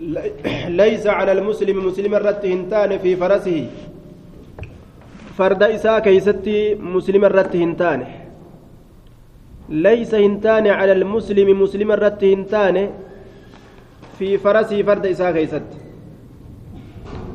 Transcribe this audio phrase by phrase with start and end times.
[0.80, 2.44] ليس على المسلم مسلم الرت
[3.02, 3.66] في فرسه.
[5.36, 7.56] فرد إساء كيستي مسلم الرت
[9.68, 12.24] ليس هنتان على المسلم مسلم الرت
[14.18, 15.78] في فرسه فرد إساء كيستي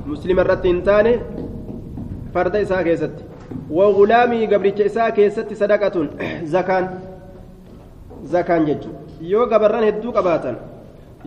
[0.07, 1.07] مسلم الرت هنتان
[2.34, 3.23] فرد إساء كيستي
[3.70, 5.95] وغلامي قبرتش إساء كيستي صدقة.
[6.54, 7.00] زكان
[8.25, 8.84] زكان جج.
[9.21, 10.74] يو قبران هدو قباتن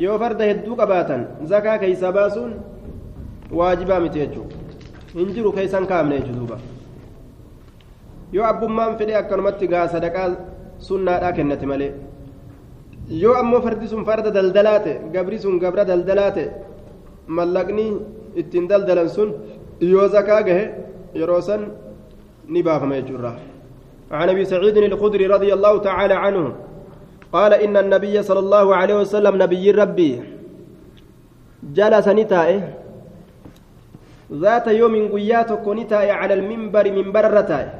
[0.04, 2.52] yoo farda hedduu qabaatan zakaa keeysa baasuun
[3.58, 4.56] waajibaa miti jechuudha
[5.16, 6.58] hin jiru keeysan kaa'amne jechuudha
[8.36, 10.28] yoo abbummaan fedhe akkanumatti gaa sadaqaa
[10.88, 11.90] sunnaadhaa kennate malee
[13.22, 16.44] yoo ammoo fardi sun farda daldalaate gabri sun gabra daldalaate
[17.40, 17.86] mallaqni
[18.42, 19.28] ittiin daldalan sun
[19.92, 20.64] yoo zakaa gahe
[21.20, 21.62] yeroo san
[22.52, 23.32] ni baafama jechuudha
[24.18, 26.44] عن ابي سعيد الخدري رضي الله تعالى عنه
[27.32, 30.12] قال إن النبي صلى الله عليه وسلم نبي ربي.
[31.76, 32.60] جلس نتائه.
[34.32, 37.70] ذات يوم قياتك نتائه على المنبر منبر الرتائه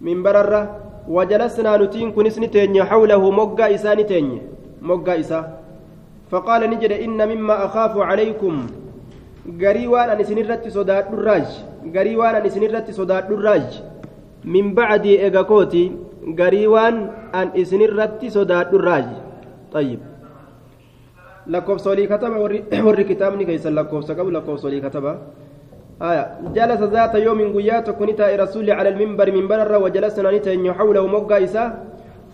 [0.00, 0.62] منبر الره
[1.08, 2.38] وجلسنا نتين كنس
[2.82, 4.26] حوله مقا إسا نتين.
[4.82, 5.40] مقا إسا.
[6.30, 8.54] فقال نجد إن مما أخاف عليكم.
[10.22, 11.48] سنرت صداد الراج.
[11.94, 13.82] قريوان أن سنرت صداد الراج.
[14.44, 15.84] من بعد إيغاكوتي
[16.40, 16.96] garii waan
[17.32, 19.16] an isinirratti sodaadhurraaji
[19.72, 20.00] طيب
[21.46, 25.12] lakkoofsa olii kataba warri kitaabni keeysan lakkoofsa qabu lakkoofsa olii kataba.
[26.02, 26.24] آية
[26.56, 31.68] جلس ذات يوم قيات كنتا رسول على المنبر منبر وجلسنا نتن حوله موقع إساء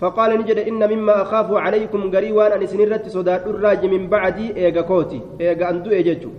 [0.00, 5.20] فقال نجد إن مما أخاف عليكم قريوان أن سنرت صداد الراج من بعدي إيغا كوتي
[5.40, 6.30] إيغا أندو إيجتو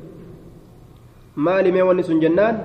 [1.36, 2.56] ما لم ونس جنان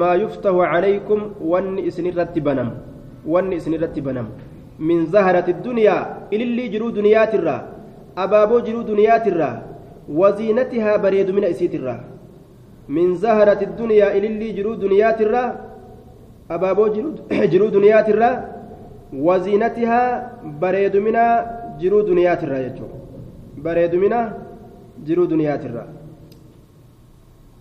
[0.00, 2.68] ما يفتح عليكم ون سنرت بنم
[3.34, 4.26] wanni isin irratti banam
[4.88, 7.60] min zaharati dunyaa ilillii jiruu duniyaatirraa
[8.24, 9.54] abaaboo jiruu duniyaatirraa
[10.20, 12.00] waziinatihaa bareedumina isiitirraa
[12.96, 15.48] min zaharati dunyaa ilillii jiruu duniyaatirraa
[16.56, 16.88] abaaboo
[17.52, 18.34] jiruu duniyaatirraa
[19.28, 20.08] waziinatihaa
[20.60, 21.22] bareedumina
[21.80, 22.96] jiruu duniyaatirraa jechuudha
[23.64, 24.18] bareedumina
[25.06, 25.86] jiruu duniyaatirraa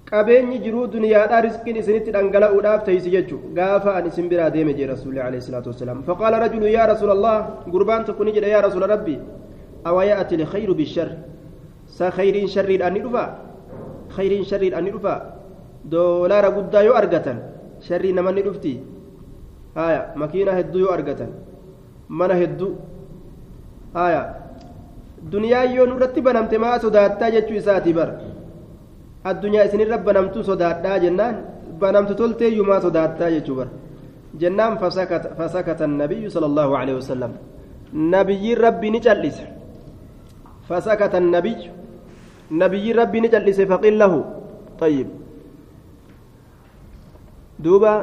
[0.10, 5.20] qabeenyi jiruu duniyaadhaa riskiin isinitti dhangala'uudhaaf teeysi jechu gaafa an isin biraa deeme jee rasuulli
[5.28, 7.38] alayhi salaatu wasalaam faqaala rajulu yaa rasuula allah
[7.74, 9.16] gurbaan tokko ni jedhe yaa rasuula rabbi
[9.90, 11.10] awa ya'ati lkhayru bishar
[11.98, 13.24] sa khayriin sharriidhaan ni dhufa
[14.16, 15.16] khayriin sharriidhaan ni dhufa
[15.92, 17.38] doolaara guddaa yoo argatan
[17.88, 18.74] sharrii naman ni dhufti
[19.76, 21.30] haya makiina hedduu yoo argatan
[22.10, 22.72] mana hedduu
[23.98, 24.22] haya
[25.34, 28.14] duniyaan yoo nurratti banamte maa sodaattaa jechuu isaatii bara
[29.30, 31.36] addunyaa isinirra banamtu sodaadhaa jennaan
[31.82, 33.72] banamtu tolteeyyumaa sodaadhaa jechuu bara
[34.42, 34.78] jennaan
[35.40, 37.34] fasakata annabiyyu sala allahu aleyhi wasalam
[38.16, 39.46] nabiyyiin rabbi ni cal'ise
[40.70, 41.72] fasakata annabiyyu
[42.62, 44.20] nabiyyiin rabbi ni cal'ise faqil lahu
[44.80, 45.08] طيب
[47.60, 47.94] دوبا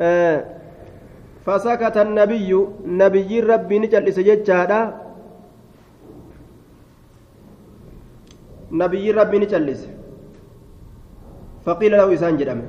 [0.00, 0.38] آه
[1.46, 2.50] فسكت النبي
[2.86, 4.80] نبي ربي نجل سجدها
[8.72, 9.80] نبي ربي نجلس.
[11.66, 12.60] فقيل له إسان جدم.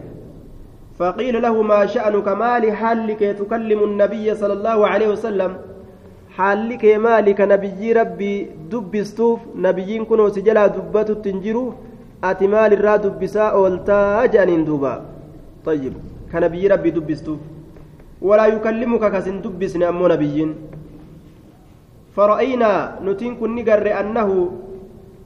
[1.00, 5.52] فقيل له ما شأنك؟ ما لحالك تكلم النبي صلى الله عليه وسلم.
[6.38, 8.34] حالك مالك نبي ربي
[8.72, 9.40] دبستوف.
[9.56, 11.74] نبيين كنوا سجلا دبت تنجرو.
[12.24, 14.94] أتي مال الرا دبسا أولتا جانين دوبا.
[15.66, 15.94] طيب
[16.32, 17.40] كنبي ربي دبستوف.
[18.22, 20.50] ولا يكلمك كسن دبسنا أمو نبيين.
[22.16, 23.58] فرأينا نتين كن
[24.02, 24.30] أنه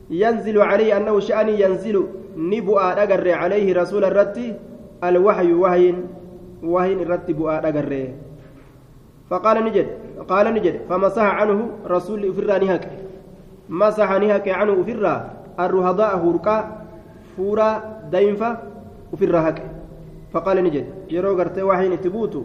[0.09, 2.07] ينزل عليه أنه شأني ينزل
[2.38, 4.56] نبؤا أقر عليه رسول الرتي
[5.03, 5.94] الوحي وهي
[6.63, 8.07] وهي الرتي بؤا أقر
[9.29, 9.88] فقال نجد
[10.28, 12.90] قال نجد فمسح عنه رسول فرا نهك
[13.69, 15.16] مسح نهك عنه فرا
[15.59, 16.57] الرهضاء هرقا
[17.38, 17.69] فورا
[18.12, 18.63] دينفا
[19.13, 19.63] وفرا هك
[20.34, 22.44] فقال نجد يرو قرتي تبوتو.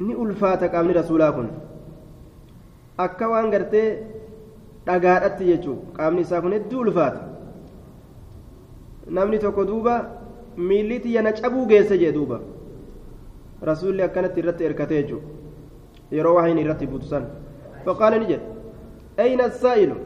[0.00, 1.48] ni ulfaata qaamni rasuulaa kun
[4.88, 7.20] dhagaadhatti jechuun qaamni isaa kun hedduu ulfaata
[9.18, 9.94] namni tokko duuba
[10.68, 12.40] miilli tiyyana cabuu geesse jee duuba
[13.70, 15.24] rasuulli akkanatti irratti erkate jechuun
[16.18, 17.24] yeroo wahiin irratti buutu san
[17.88, 18.46] faqaala ni jedhe
[19.26, 19.96] ayna saa'ilu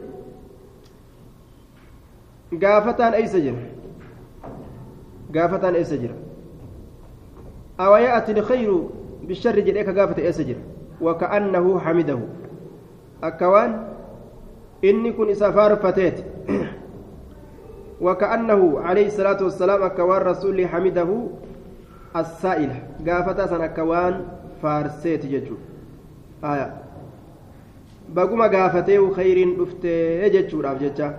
[2.65, 3.61] gaafataan eeysa jira
[5.37, 6.15] gaafataan eeysa jira
[7.87, 8.77] awaya'ati lkhayru
[9.23, 10.55] بالشر جديك قافة أسجر
[11.01, 12.19] وكأنه حمده
[13.23, 13.92] أكوان
[14.83, 16.17] إني كن إسافار فتيت
[18.01, 21.09] وكأنه عليه الصلاة والسلام أكوان رسول حمده
[22.15, 22.71] السائل
[23.07, 24.25] قافة سن أكوان
[24.61, 25.55] فارسيت ججو
[26.43, 26.83] آية
[28.13, 31.13] baguma gaafatee khayriin dhuftee jechuudhaaf jecha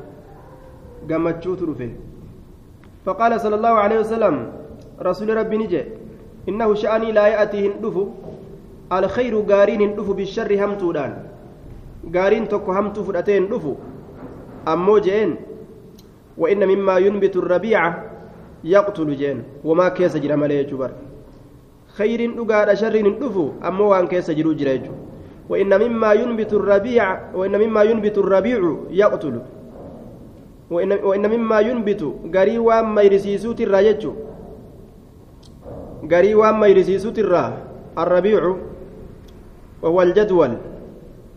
[1.09, 1.89] gammachuutu dhufe.
[3.05, 4.53] فقال صلى الله عليه وسلم
[5.03, 5.83] رسول ربي نجي
[6.49, 8.09] إنه شأني لا يأتي هندفو
[8.93, 11.13] الخير غارين هندفو بالشر همتودان
[12.15, 13.75] غارين تكو همتو فدتين هندفو
[14.69, 15.31] أمو جين
[16.39, 17.81] وإن مما ينبت الربيع
[18.65, 20.91] يقتل جين وما كيس جرى مليه جبر
[21.97, 24.93] خير دغا شر هندفو أمو وان كيس جرو جريجو
[25.49, 27.07] وإن مما ينبت الربيع
[27.37, 28.61] وإن مما ينبت الربيع
[28.91, 29.37] يقتل
[30.71, 32.03] وإن, وإن مما ينبت
[32.35, 34.05] غري وان ما يرسيسوت الراجج
[36.13, 37.45] غري وان ما يرسيسوت الرا
[37.99, 38.43] الربيع
[39.83, 40.53] وهو الجدول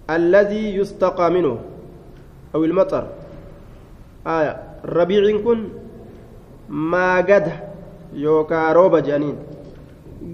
[0.09, 1.59] الذي يستقى منه
[2.55, 3.07] أو المطر
[4.27, 4.53] آية
[4.85, 5.59] الربيع كن
[6.69, 7.51] ما قد
[8.13, 9.35] يوكا روبا جانين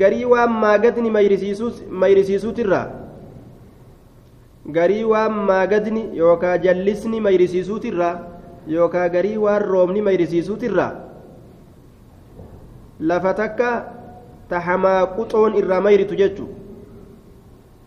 [0.02, 3.04] غري وان ما قدني ما يرسيسوت ما يرسيسوت الرا
[4.72, 8.20] garii waan maagadni yookaan jallisni mayrisiisuutirraa
[8.68, 10.92] yookaan garii waan roobni mayrisiisuutirraa
[13.00, 13.70] lafa takka
[14.50, 16.63] tahamaa quxoon irraa mayritu jechuun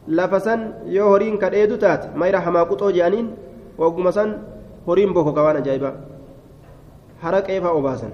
[0.09, 0.61] lafa san
[0.97, 3.31] yoo horiin kadheedu taate mayra hamaa quxoo jedhaniin
[3.79, 4.37] wagguma san
[4.87, 5.95] horiin bokoka waan ajaa'ibaa
[7.25, 8.13] hara qeefaa obaasan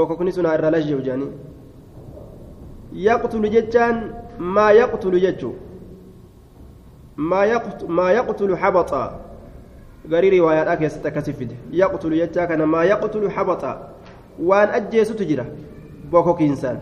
[0.00, 1.32] bokokni sun irraa lashjeefu jedhanii
[3.06, 4.04] yaqtulu jechaan
[4.38, 5.68] maa yaqtulu jechuudha.
[7.18, 9.20] ما يقتل حبطا
[10.10, 13.88] غري روايات كيست كسفد يقتل يجا كان ما يقتل حبطا
[14.42, 15.46] وان اجيسو تجرا
[16.12, 16.78] بوكو كينسان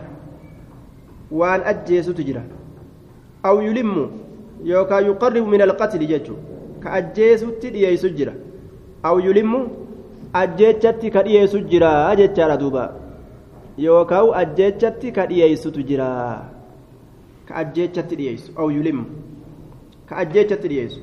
[1.31, 2.13] وان اجيسو
[3.47, 4.11] تجرا أو يلم
[4.63, 6.35] يوكا يقرب من القتل ججو
[6.83, 8.33] كاجيسو تدييسو جرا
[9.05, 9.67] أو يلم
[10.33, 12.81] ajjeechatti ka dhiyeessu jira jechaadha duuba
[13.79, 16.09] yookaan ajjeechatti ka dhiyeessutu jira
[17.47, 19.05] ka ajjeechatti dhiyeessu aw yulimmu
[20.09, 20.99] كأجيتشت ليس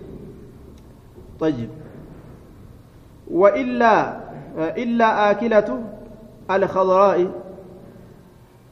[1.41, 1.69] طيب
[3.31, 4.21] وإلا
[4.57, 5.83] إلا آكلة
[6.51, 7.31] الخضراء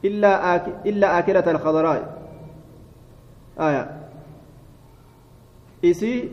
[0.05, 2.12] إلا آك إلا آكلة الخضراء
[5.81, 6.31] isii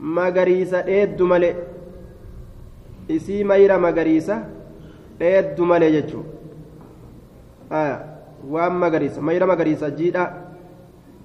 [0.00, 1.56] magariisa dheeddu male.
[3.08, 4.42] Isii mayra magariisa
[5.18, 6.28] dheeddu malee jechuudha
[8.48, 10.24] waan magariisa mayra magariisa jiidha.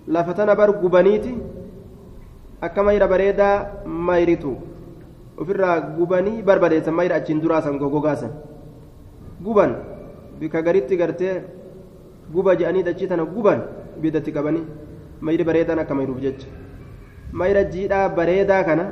[0.07, 1.33] Lafa tana bar gubaniiti
[2.61, 4.57] akka mayra bareedaa mayritu
[5.37, 8.31] ofirraa gubanii barbadeessan mayra achiin duraasan gogogaasan.
[9.43, 9.75] Guban.
[10.39, 11.43] Bika garitti gartee
[12.33, 13.61] guba je'anii dachii tana guban
[14.01, 14.63] biddatti qabanii.
[15.25, 16.47] Mayri bareedaan akka mayruuf jecha
[17.41, 18.85] mayra jiidhaa bareedaa kana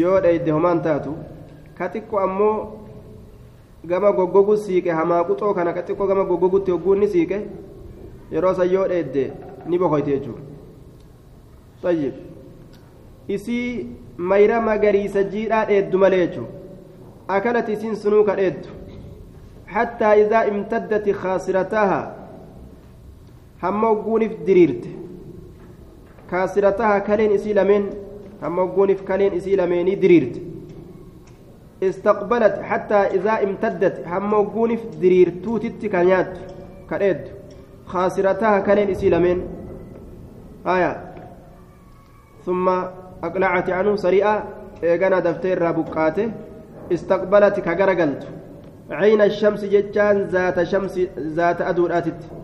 [0.00, 1.16] yoo dheeyde homaan taatu
[1.78, 2.54] ka xiqqo ammoo
[3.92, 7.38] gama goggogu siiqe hamaa quxoo kana ka xiqqoo gama goggogutti hogguun ni siiqe
[8.36, 9.24] yeroo san yoo dheedde
[9.66, 10.50] ni bokoyte jechuudha
[11.82, 12.12] طيب
[13.28, 13.86] isii
[14.18, 16.52] mayra magariisa jiidhaa dheeddu malee jechuudha
[17.36, 18.68] akalat isiin sunuu ka dheeddu
[23.62, 24.84] حتى إذا امتدت خاصرتها هم وقونف دريرت
[26.30, 27.90] كاسرتها كلين إسيلمين
[28.42, 30.40] هم وقونف كلين إسيلمين دريرت
[31.82, 36.38] استقبلت حتى إذا امتدت هم وقونف دريرتو تتكنيات
[36.90, 37.20] كريد
[37.86, 39.48] خاصرتها كلين إسيلمين
[40.66, 41.14] آية
[42.46, 42.68] ثم
[43.22, 44.44] أقلعت عنه سريعة
[44.82, 46.32] إيغانا دفتير رابقاته
[46.92, 48.28] استقبلت كغرقلت
[48.90, 52.39] عين الشمس جتان ذات شمس ذات أدور أتت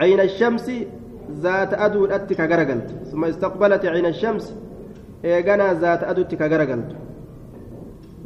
[0.00, 0.70] عين الشمس
[1.44, 4.54] ذات أدور أتك كغرقلت ثم استقبلت عين الشمس
[5.24, 6.90] إيغانا ذات أدوت كغرقلت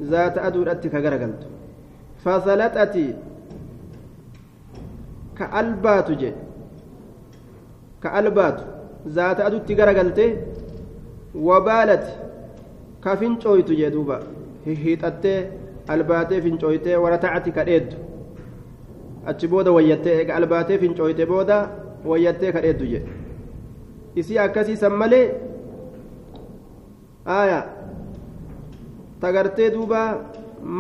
[0.03, 1.41] ذات أدور أتك كغرقلت
[2.25, 2.97] فثلتت
[5.39, 6.33] كألبات جي.
[8.03, 8.59] كألبات
[9.09, 10.21] ذات أدوت غرقلت
[11.35, 12.07] وبالت
[13.05, 14.19] كفنشويت جدوبا
[14.67, 15.35] هيهيتأتي
[15.95, 17.97] albaatee fincooytee waratacati kadheeddu
[19.31, 21.57] achi booda wayyattee eega albaatee fincooyte booda
[22.11, 23.11] wayyattee kadheeddu jedhe
[24.23, 25.27] isii akkasiisan malee
[27.39, 27.61] aya
[29.21, 30.01] tagartee duuba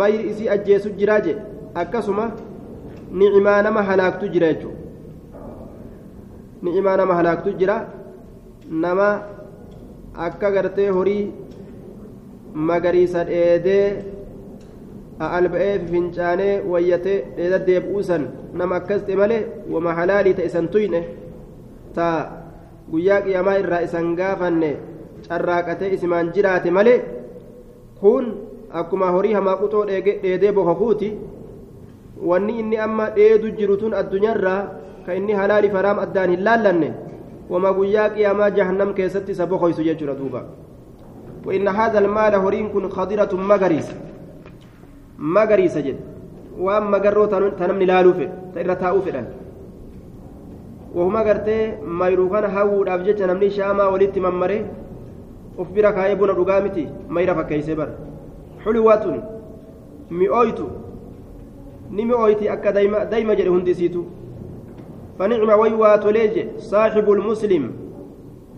[0.01, 1.43] mayri isii ajjeesu jiraa jedhe
[1.83, 2.27] akkasuma
[3.21, 4.71] ni'imaa nama halaaktu jira jechu
[6.63, 7.77] ni'imaa nama halaaktu jira
[8.85, 9.09] nama
[10.27, 11.25] akka gartee horii
[12.71, 13.87] magariisa dheedee
[15.20, 18.24] alba'ee fincaanee wayyatee dheeda deebi'uusan
[18.54, 19.42] nama akkas ta'e malee
[19.74, 21.02] wama halaalii ta'e isan tuyne
[21.96, 22.08] ta
[22.92, 24.72] guyyaa qiyyamaa irraa isan gaafanne
[25.28, 26.98] carraaqatee isimaan jiraate malee
[28.02, 28.34] kun
[28.82, 31.14] akkuma horii hamaa quxoo dheedee bokokuuti
[32.32, 34.60] wanni inni amma dheedu jiru tun addunyaarraa
[35.06, 36.92] ka inni halaalii faraam addaan hin laallanne
[37.52, 40.42] وما قياك يا ما جهنم كيست سبخوي سجد دوبا
[41.46, 43.88] وإن هذا المال هرين كن خضرة مغريس
[45.19, 45.99] مغريس جد
[46.59, 47.27] وأما قروا
[47.61, 49.25] تنمني لالو في تإرتاؤ في
[50.95, 51.59] وهما قرتي
[51.99, 54.65] ما يروغان هاوود أبجيش نمني شاما ولدت ممري
[55.59, 57.89] of bira kaayee buna dhugaa miti mayra fakkeeyse bar
[58.65, 59.23] xulwaatun
[60.11, 60.67] mi'ooytu
[61.91, 64.05] ni mi'ooyti akka dayma jedhe hundi isiitu
[65.19, 67.73] فنعم ويوا توليج صاحب المسلم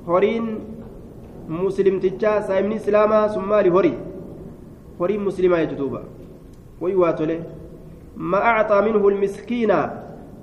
[0.08, 0.58] هورين
[1.48, 3.94] مسلم تجا سايمني سلاما سمالي هوري
[5.00, 6.17] هوري مسلمة يجدوبا ويوا
[7.10, 7.40] تولي
[8.16, 9.72] ما أعطى منه المسكين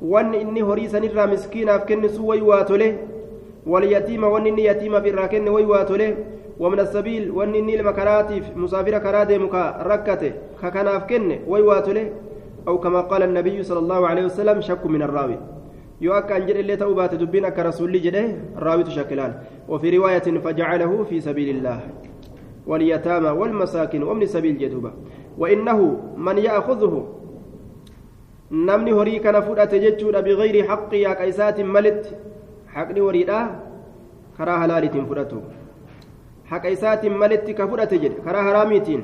[0.01, 2.97] وأن إني هوري سنرى مسكين أفكن سو ويوا تولي
[3.67, 6.15] واليتيم وأن إني يتيم براكن ويوا تولي
[6.59, 12.11] ومن السبيل وأن إني المكراتف مسافر كرادي مكا ركته ككناف كن ويوا تولي
[12.67, 15.37] أو كما قال النبي صلى الله عليه وسلم شك من الراوي.
[16.01, 18.11] yoo akka an jedhe illee ta'uu baate dubbiin akka rasuulli
[19.69, 21.79] وفي رواية فجعله في سبيل الله.
[22.67, 24.91] واليتامى والمساكين ومن السبيل جدوبا
[25.37, 25.79] وإنه
[26.17, 27.07] من يأخذه.
[28.51, 32.15] نمني هري كان فؤة جتشود بغير حق يا كيسات ملت.
[32.75, 33.39] حقني وريدا
[34.37, 35.41] كرا هلالة فؤته
[36.45, 39.01] حق إسات ملت كفؤة جد كرا هراميتين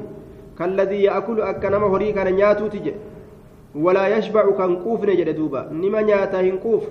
[0.59, 2.95] كالذي يأكل أكنما هري كان نياتو تجد.
[3.75, 5.71] ولا يشبع كان كوف نجد دوبا.
[5.71, 6.83] نما نياتا كوف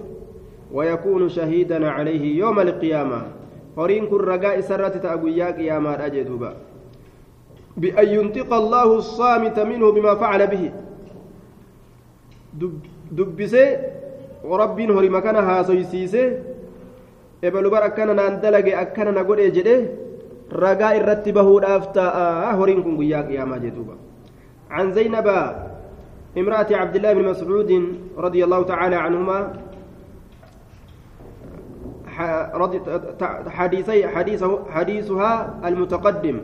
[0.73, 3.23] ويكون شهيدا عليه يوم القيامة.
[3.79, 6.57] هرين كن رقاء سرة تأبويا قياما أجد دوبا.
[7.77, 10.71] بأن ينطق الله الصامت منه بما فعل به
[15.11, 16.29] makana haasoysiisee
[17.43, 19.75] ebalu bar akkana naan dalage akkana na godhe jedhe
[20.65, 23.95] ragaa irratti bahuudhaaf ta'a horiin kun guyyaa qiyaamaa jedhuuba
[24.71, 25.27] عن زينب
[26.39, 27.71] امرأة عبد الله بن مسعود
[28.19, 29.39] رضي الله تعالى عنهما
[33.49, 35.33] حديثي حديثه حديثها
[35.65, 36.37] المتقدم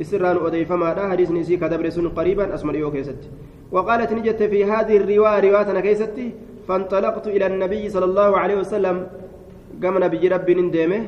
[0.00, 3.20] إسران أضيفما لا حديث نسي كدبر سن قريبا أسمى اليوكيست
[3.72, 6.32] وقالت نجت في هذه الرواية رواية كيستي
[6.68, 9.06] فانطلقت إلى النبي صلى الله عليه وسلم.
[9.82, 11.02] قام نبي ربي نندمه.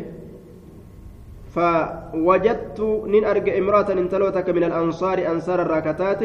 [1.54, 6.22] فوجدت نين أرجع امرأة انتلوتك من الأنصار أنصار الراكتات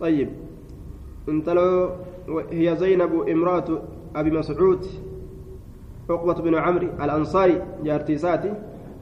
[0.00, 0.28] طيب.
[1.28, 1.90] انتلو
[2.50, 3.68] هي زينب امرأة
[4.16, 4.86] أبي مسعود.
[6.10, 8.52] عقبة بن عمرو الأنصاري جارتي ساتي.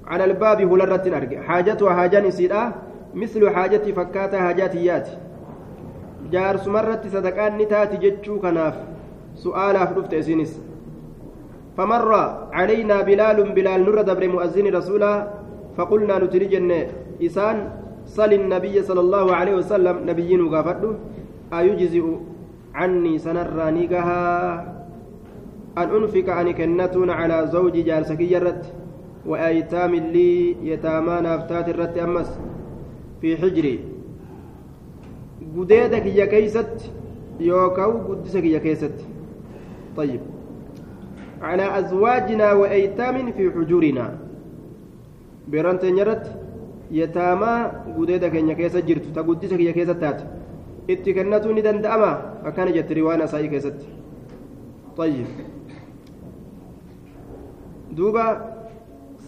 [0.06, 1.40] على الباب هلرة أرجع.
[1.42, 2.72] حاجتها حاجان سيدا.
[3.16, 5.08] مثل حاجتي فكاتها حاجاتيات
[6.26, 8.76] jaarsumarratti sadaqaan ni taati jechuu kanaaf
[9.38, 10.58] su'aalaaf dhufte isinis
[11.76, 12.12] فمر
[12.52, 15.12] علينا بلال بلال نور دبر مؤذن رسولا.
[15.76, 16.72] فقلنا نترجن
[17.22, 17.56] إسان
[18.08, 19.96] صل النبي صلى الله عليه وسلم.
[20.08, 20.92] نبيين وقافته
[21.52, 22.04] أيجزئ
[22.74, 24.24] عني سنرى نيقها
[25.78, 28.64] أن أنفق عن كنتون على زوجي جارسك يرت
[29.26, 32.30] وأيتام لي يتامان أفتات الرت أمس
[33.20, 33.78] في حجري.
[35.56, 36.90] gudeeda kiyya keeysatti
[37.40, 39.04] yookaan guddisa kiyya keessatti
[39.96, 40.20] طيب.
[41.42, 44.18] على أزواجنا وأيتام في حجورنا.
[45.48, 46.24] بيران تنيرت
[46.90, 49.16] يتاما قديدا كينيا كيسا جرت.
[49.16, 50.20] تقدسك يا كيسا تات.
[50.90, 52.12] اتكنتو ندن دأما
[52.44, 53.80] فكان جت روانا ساي كيست.
[54.96, 55.26] طيب.
[57.96, 58.55] دوبا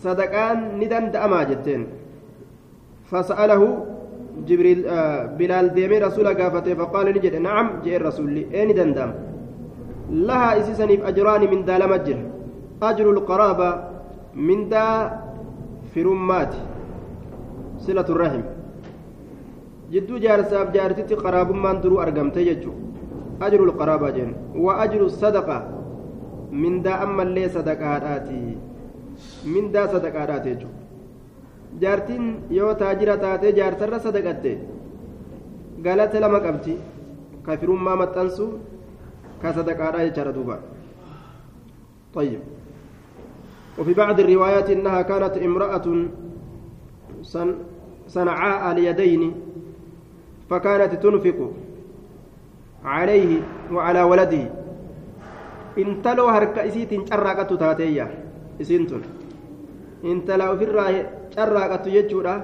[0.04, 1.82] صدقان ندن دأما جتين.
[3.08, 3.62] فسأله
[4.46, 8.42] جبريل آه بلال ديمي رسول قافته فقال نجد نعم جاء الرسول لي.
[8.52, 9.14] أين دندام
[10.12, 12.18] لها إسسني أجران من دا لمجر
[12.82, 13.70] أجر القرابة
[14.36, 14.84] من دا
[15.94, 16.54] فرمات
[17.78, 18.42] صلة الرحم.
[19.92, 22.72] جدو جارساف جارتي قراب من درو أرقمت يجو
[23.42, 24.30] أجر القرابة جن.
[24.56, 25.58] وأجر الصدقة.
[26.52, 27.04] من دا
[29.45, 30.67] أما اللي صدقاتي من دا صدقاتي يجو
[31.81, 34.51] jaartiin yoo taajira taatee jaarsarra sadaqatte
[35.85, 36.77] galata lama qabdi
[37.45, 38.45] kafirummaa maxxansu
[39.41, 40.57] ka sadaqaadha jechaadha duuba
[42.13, 42.39] طيب
[43.77, 45.87] وفي بعض الروايات إنها كانت امرأة
[47.21, 47.55] صن
[48.07, 49.33] صنعاء اليدين
[50.49, 51.39] فكانت تنفق
[52.85, 53.41] عليه
[53.73, 54.45] وعلى ولده
[55.77, 58.07] إن تلو هرك إسيت شرقت تاتيا
[58.61, 59.01] إسنتن
[60.02, 62.34] في الراه carraaqattu jechuudha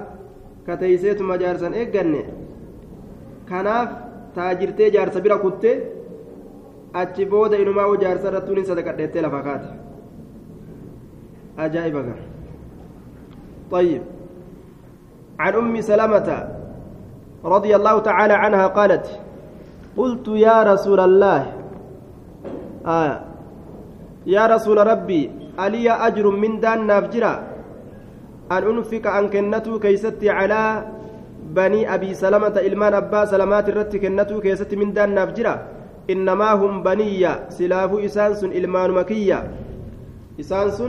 [0.65, 2.21] ka teeyseetuma jaarsan eegganne
[3.49, 3.89] kanaaf
[4.35, 5.71] taajirtee jaarsa bira kutte
[7.01, 9.69] achi booda inumaa u jaarsa irrattuun hin sadaqadheettee lafa kaate
[11.67, 12.21] ajaa'iba gaa
[13.71, 14.01] طيب
[15.39, 16.29] عن أم سلمة
[17.45, 19.05] رضي الله تعالى عنها قالت
[19.97, 21.41] قلت يا رسول الله
[22.85, 23.15] آه
[24.25, 27.33] يا رسول ربي ألي أجر من دان نافجرا
[28.51, 30.85] أن أنفق أن كنتو كيستي على
[31.55, 35.55] بني أبي سلمة إلمان أبا سلمات الرت كنتو كيستي من دان نافجرا
[36.09, 39.39] إنما هم بنية سلاف إسانس إلمان مكية.
[40.39, 40.79] إسانس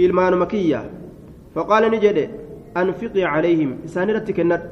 [0.00, 0.80] إلمان مكية.
[1.54, 2.18] فقال نجد
[2.76, 3.70] أنفقي عليهم.
[3.86, 4.62] إسان رت كنت.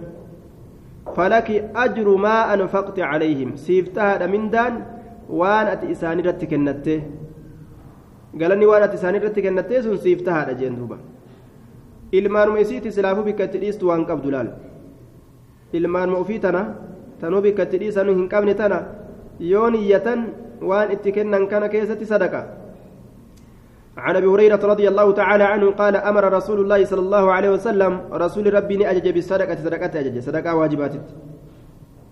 [1.16, 3.56] فلك أجر ما أنفقت عليهم.
[3.56, 4.74] سيفتها من دان
[5.32, 6.94] waan ati isaan irratti kennatte
[8.40, 10.96] galanni waan ati isaan irratti kennattee sun siif tahaadha jeen duuba
[12.18, 14.48] ilmaanuma isiiti silaafuu bikka itti dhiistu waan qabdu laal
[15.78, 16.62] ilmaanuma ofii tana
[17.20, 18.78] tanuu bikka itti dhiisan hin qabne tana
[19.52, 20.20] yoo niyyatan
[20.70, 22.42] waan itti kennan kana keessatti sadaqa
[23.96, 27.92] عن ابي هريره رضي الله تعالى عنه قال أمر رسول الله صلى الله عليه وسلم
[28.12, 30.94] رسول ربي اجج بالصدقه صدقه اجج صدقه واجبات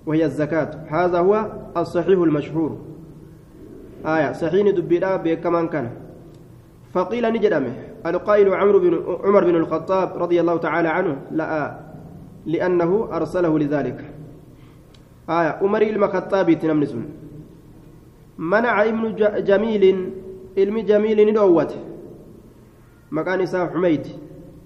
[0.06, 1.34] وهي الزكاه هذا هو
[1.76, 2.70] الصحيح المشهور
[4.06, 5.86] آية صحيح دبيرا بكمان كان
[6.92, 7.72] فقيل نجدمه
[8.06, 8.92] القائل عمرو بن
[9.24, 11.80] عمر بن الخطاب رضي الله تعالى عنه لا
[12.46, 14.00] لأنه أرسله لذلك.
[15.30, 17.04] آية عمر المخطاب تنمنسون
[18.38, 19.84] منع ابن جميل
[20.58, 21.72] علم جميل ندوت
[23.10, 24.06] مكان إساء حميد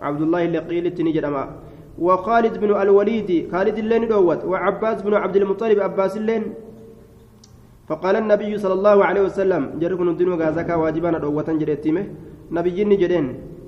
[0.00, 1.44] عبد الله اللي قيل نجدما
[1.98, 4.44] وخالد بن الوليد خالد اللين ندوت.
[4.44, 6.54] وعباس بن عبد المطلب عباس اللين
[7.88, 12.04] فقال النبي صلى الله عليه وسلم جركن الدين وغازكا واجبا دوة جريتيمه
[12.50, 13.26] نبي جدين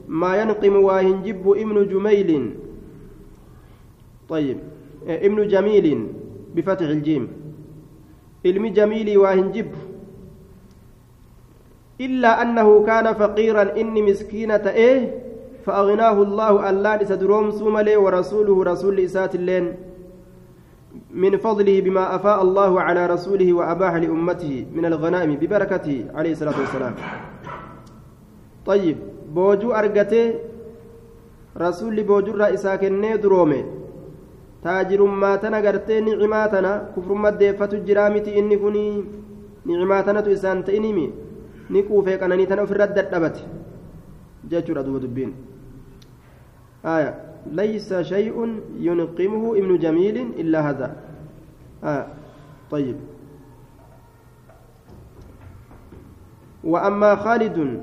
[0.08, 2.30] ما ينقم واهنجب ابن جميل.
[4.28, 4.58] طيب
[5.06, 5.86] ابن جميل
[6.54, 7.24] بفتح الجيم.
[8.46, 9.70] علم جميل واهنجب
[12.00, 15.00] إلا أنه كان فقيرا إني مسكينة إيه
[15.64, 19.66] فأغناه الله الله لسدروم سوملي ورسوله رسول إسات اللين
[21.16, 26.94] من فضله بما أفاء الله على رسوله وأباح لأمته من الغنائم ببركته عليه الصلاة والسلام
[28.66, 28.96] طيب
[29.34, 30.34] بوجو أرقته
[31.56, 33.16] رسول بوجو رئيسا كنه
[36.50, 38.76] tana kufrummaddeeffatu jiraa miti inni kun
[39.66, 41.06] nicimaa tanatu isaan ta'inimi
[41.70, 43.42] ni quufee qananii tana ofirra dadhabate
[44.50, 45.32] jechuudha duuba dubbiin
[46.84, 47.14] aayaa
[47.52, 48.36] ليس شيء
[48.78, 50.96] ينقمه ابن جميل إلا هذا
[51.84, 52.06] آه.
[52.70, 52.96] طيب.
[56.64, 57.82] وأما خالد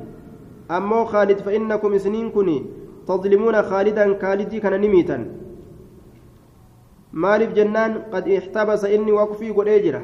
[0.71, 2.65] أما خالد فإنكم سنين كني
[3.07, 5.17] تظلمون خالدا خالدي كان نميتا.
[7.13, 10.03] مالف جنان قد احتبس إني وقفي قد أجره.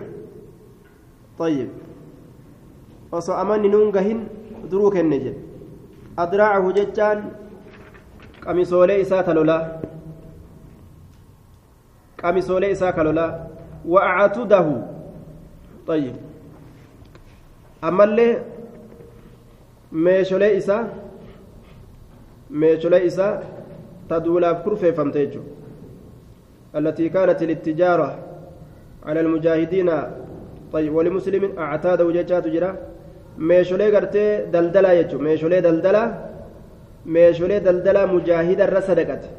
[1.39, 1.69] طيب.
[3.11, 4.27] وصو أمان نونغهن
[4.71, 5.33] دروك النجل
[6.19, 7.31] أدراعه ججان
[8.45, 9.81] قميصولي إساك لولا.
[12.23, 13.58] قميصولي إساك لولا.
[13.85, 14.73] Wa'acatudahu
[15.87, 16.15] طيب
[17.81, 18.37] ammallee
[19.91, 20.83] meesholee isaa
[22.49, 25.59] meesholee isaa duulaaf kurfeeffamte jechuudha
[26.75, 28.09] التي كانت للتجارة
[29.05, 29.89] على المجاهدين
[30.73, 32.71] طيب ولمسلم أعتاد وجهات جرا
[33.49, 36.07] meesholee gartee daldalaa jechuudha meesholee daldalaa
[37.05, 39.29] meesholee daldalaa mujaahida irra sadaqate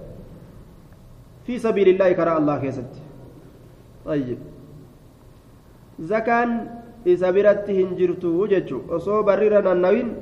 [1.45, 3.10] fi sabiilillaahi karaa allah keessatti
[8.49, 10.15] jechuu osoo barri irra nannawin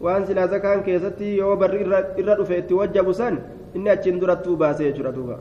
[0.00, 3.38] waan silaa zakaan keessatti yoo barri irra dhufe itti wajjabu san
[3.74, 5.38] inni achiin durattuu baase jechuudha duuba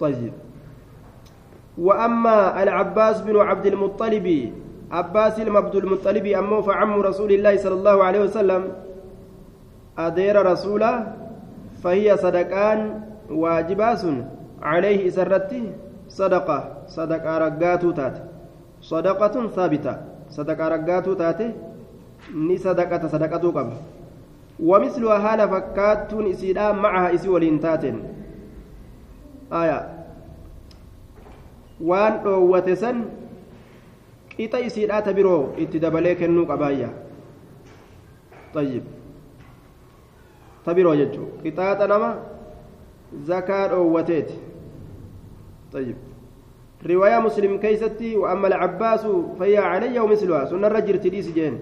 [0.00, 0.32] طيب
[1.78, 4.52] وأما العباس بن عبد المطلب
[4.90, 8.62] عباس المبد المطلب أمه فعم رسول الله صلى الله عليه وسلم
[9.98, 11.12] أدير رسوله
[11.82, 14.02] فهي صدقان واجباس
[14.64, 15.64] عليه إسرته
[16.08, 18.16] صدقة صدقة رقاتو تات
[18.80, 19.94] صدقة ثابتة
[20.30, 21.40] صدقة رقاتو تات
[22.32, 23.76] ni sadaqata sadaqatuu qaba
[24.60, 27.96] ومثلها haala fakkaattuun isiidha macaha isii waliin taateen
[29.50, 29.78] aya
[31.80, 33.04] waan dhoowwate san
[34.36, 36.88] qixa isiidha ta biroo itti dabalee kennuu qabaayya
[38.54, 38.82] طيب
[40.64, 42.10] ta biroo jechuun qixaaxa nama
[43.26, 44.38] zakaa dhoowwateeti
[45.74, 45.96] طيب.
[46.86, 49.06] رواية مسلم كيستي وأما العباس
[49.38, 50.44] فهي علي ومثلها.
[50.44, 51.58] سنة الرجل تديس جين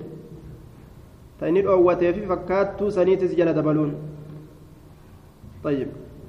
[1.40, 3.94] تأني أوتي في فكات سنيتس جل دبلون.
[5.64, 5.88] طيب.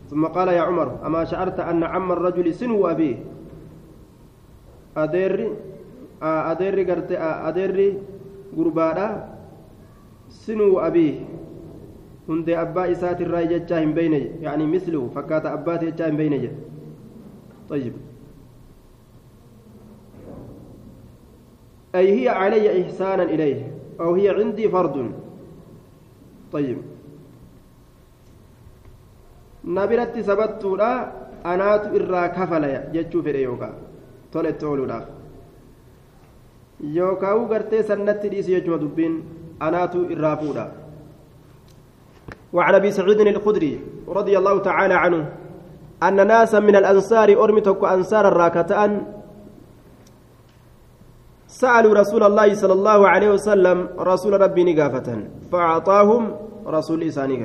[0.10, 3.18] ثم قال يا عمر أما شعرت أن عم الرجل سنو أبيه
[4.98, 5.52] أدير
[6.22, 6.76] أدير
[7.50, 7.78] أدير
[8.58, 9.08] قربانا
[10.30, 11.16] سنو أبيه
[12.24, 16.73] isaatirraa jechaa hin beeyne yani mislu fakkaata abbaati jechaa hin beeyne jedhe
[17.74, 17.94] طيب.
[21.96, 25.12] أي هي علي إحسانا إليه أو هي عندي فرض
[26.52, 26.78] طيب.
[29.66, 30.92] نبرت سبتولا
[31.46, 33.70] أنات إرا كفل جتشو في يوكا
[34.32, 35.00] تولت تولولا
[36.80, 39.14] يوكاو غرتي سنت ديس يجوا دبين
[39.62, 40.72] أنات إرا فولا.
[42.54, 43.74] وعن أبي سعيد الخدري
[44.08, 45.43] رضي الله تعالى عنه
[46.08, 48.92] أن ناسا من الأنصار أرمتك أنصار الراكتان
[51.48, 55.08] سألوا رسول الله صلى الله عليه وسلم رسول ربي نقافة
[55.52, 56.24] فأعطاهم
[56.68, 57.40] رسول إساني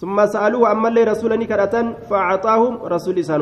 [0.00, 1.74] ثم سألوه أما اللي رسول نكرة
[2.10, 3.40] فأعطاهم رسول إسان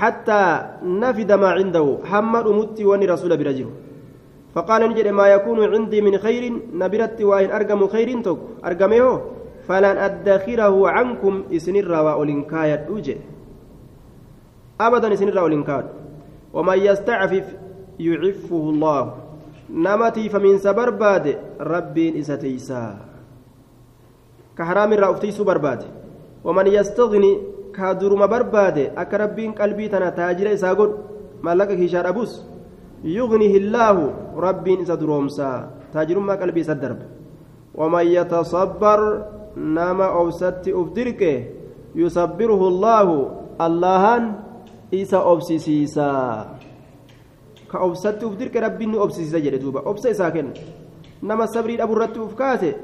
[0.00, 0.42] حتى
[0.82, 3.68] نفد ما عنده حمد متي وني رسول برجل
[4.54, 8.38] فقال نجد ما يكون عندي من خير نبرت وإن أرقم خير تك.
[8.64, 9.20] أرقمه
[9.68, 13.16] فلن أدخره عنكم إسنر وأولنكايا أوجه
[14.80, 15.88] أبدا إسنر وأولنكايا
[16.52, 17.46] ومن يستعفف
[17.98, 19.04] يعفه الله.
[19.72, 22.84] نمتي فمن سبرباد ربي إساتيسا
[24.58, 25.80] كحرام الرأفتيس برباد
[26.44, 27.32] ومن يستغني
[27.72, 28.78] كادرما برباد.
[28.98, 30.90] أك ربين قلبي تنا تاجر إساقود
[31.42, 32.44] مالك هشار أبوس.
[33.04, 33.96] يغنيه الله
[34.36, 36.98] ربي إسادرومسا تاجر ما قلبي سدرب
[37.74, 39.00] ومن يتصبر
[39.56, 41.22] نما أوسط أفدرك
[41.94, 43.08] يصبره الله
[43.60, 44.24] اللهان
[44.92, 46.04] isa obsisiisa
[47.64, 50.52] ka obsatti uf dirqe rabbiin ni obsisiisa jedhe duuba obsa isaa kenna
[51.22, 52.76] nama sabrii dhabu irratti uf kaase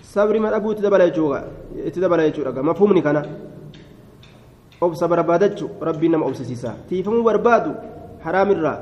[0.00, 3.22] sabri ma dhabuu itti dabala jechuudha mafhumni kana
[4.80, 7.76] obsa barbaadachu rabbiin nama obsisiisa tiifamuu barbaadu
[8.24, 8.78] haraamirraa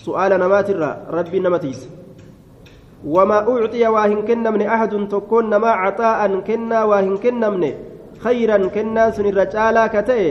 [0.00, 1.97] su'aala namaatirraa rabbiin nama tiisa
[3.06, 7.64] وما أعطي واهن كنمن أحد تكون نما عطاء كنا واهن كنمن
[8.24, 10.22] خيرا كنا سن الرجالا كتئ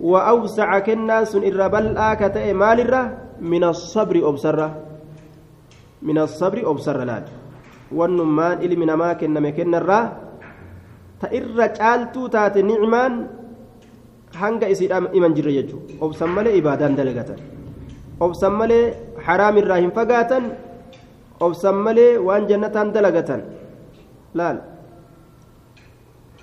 [0.00, 3.04] وأوسع كنا سن الربل آكتئ مال الره
[3.40, 4.58] من الصبر أبصر
[6.08, 7.24] من الصبر أبصر لال
[7.92, 10.00] والنمان إلي من ما كنا مكنا الره
[11.20, 13.14] تئر جالتو تات نعمان
[14.34, 17.38] hanga isiidha iman jirre jechuudha obsan malee ibaadaan dalagatan
[18.26, 18.94] obsan malee
[19.26, 20.44] haraam irraa hin fagaatan
[21.40, 23.42] obsan malee waan jannataan dalagatan
[24.34, 24.58] laal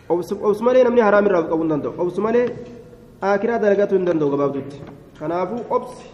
[0.09, 2.45] obsu malee namni haraam irraa qabuu hin danda'u obsu malee
[3.21, 4.77] akiraa dalagatuu hin danda'u gabaabdutti
[5.19, 6.05] kanaafuu obsi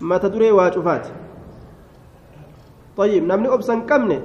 [0.00, 1.10] mata duree waa cufaati
[2.98, 4.18] طيب namni obsan qabne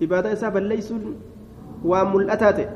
[0.00, 1.16] ibaadaa isaa balleeysuun
[1.84, 2.68] waa mul'ataa ta'e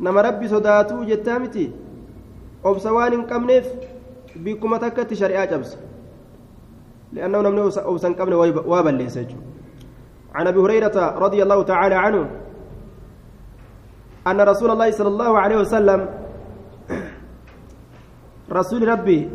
[0.00, 1.66] nama rabbi sodaatuu jettaa miti
[2.64, 3.22] obsa waan hin
[7.12, 8.34] لأنه نمني أوسن قبل
[8.66, 9.08] وابل
[10.34, 12.30] عن أبي هريرة رضي الله تعالى عنه
[14.26, 16.08] أن رسول الله صلى الله عليه وسلم
[18.58, 19.30] رسول ربي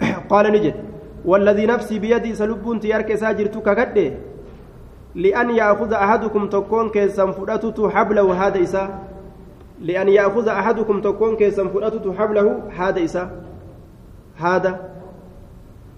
[0.30, 0.74] قال نجد
[1.24, 4.12] والذي نفسي بيدي سلب تيارك ساجر تككده
[5.14, 8.84] لأن يأخذ أحدكم تكون كيسان فدتت حبله هذا إسا
[9.80, 13.24] لأن يأخذ أحدكم تكون كيسان فدتت حبله هذا إسا
[14.36, 14.95] هذا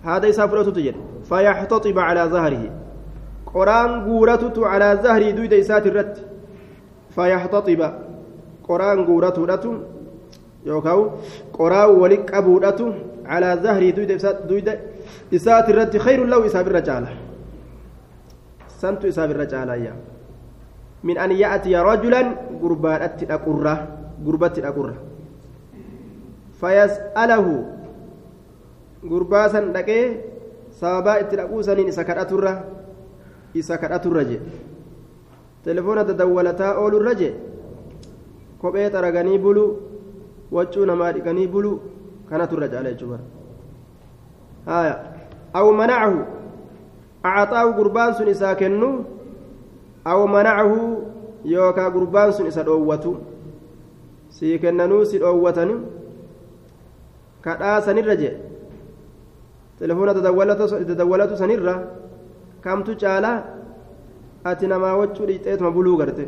[0.09, 0.95] هذا إسا فدتت جد
[1.29, 2.65] فيحتطب على ظهره.
[3.55, 6.17] قرآن غورتت على ظهري دويد إسات الرت.
[7.15, 7.81] فيحتطب.
[8.69, 9.65] قرآن غورتت
[10.67, 11.11] يوكاو.
[11.53, 12.81] قرآن ولك أبودت
[13.27, 14.69] على ظهري دويد إسات دويد
[15.35, 15.97] إسات الرت.
[15.97, 17.09] خير له إساب الرجالة
[18.79, 19.95] سنت إساب الرجالة يا
[21.03, 22.23] من أن يأتي رجلا
[22.63, 23.75] قربات الأقرة
[24.27, 24.95] قربات الأقرة
[29.03, 30.21] فيسأله قرباسا لكي
[30.79, 32.53] sababaa itti dhaquu saniin isa kadhaturra
[33.55, 34.39] isa kadhaturra je
[35.67, 37.35] telefoona dadawwalataa oolurra je
[38.63, 39.65] kophee xaraganii bulu
[40.55, 41.73] waccuu namaa dhiqanii bulu
[42.31, 43.25] kanaturra caala jechuu bara
[44.71, 44.95] haya
[45.53, 46.19] aw manacahu
[47.23, 48.91] acxaahu gurbaan sun isaa kennu
[50.05, 50.79] aw manacahu
[51.45, 53.17] yookaa gurbaan sun isa dhoowwatu
[54.29, 55.75] sii kennanuu si dhoowwatani
[57.43, 58.48] kadhaa sanirra je
[59.79, 61.75] telefoona dadawwalatu sanirra
[62.65, 63.37] kamtu caalaa
[64.51, 66.25] ati namaa wachuu dhiixeetuma buluu garte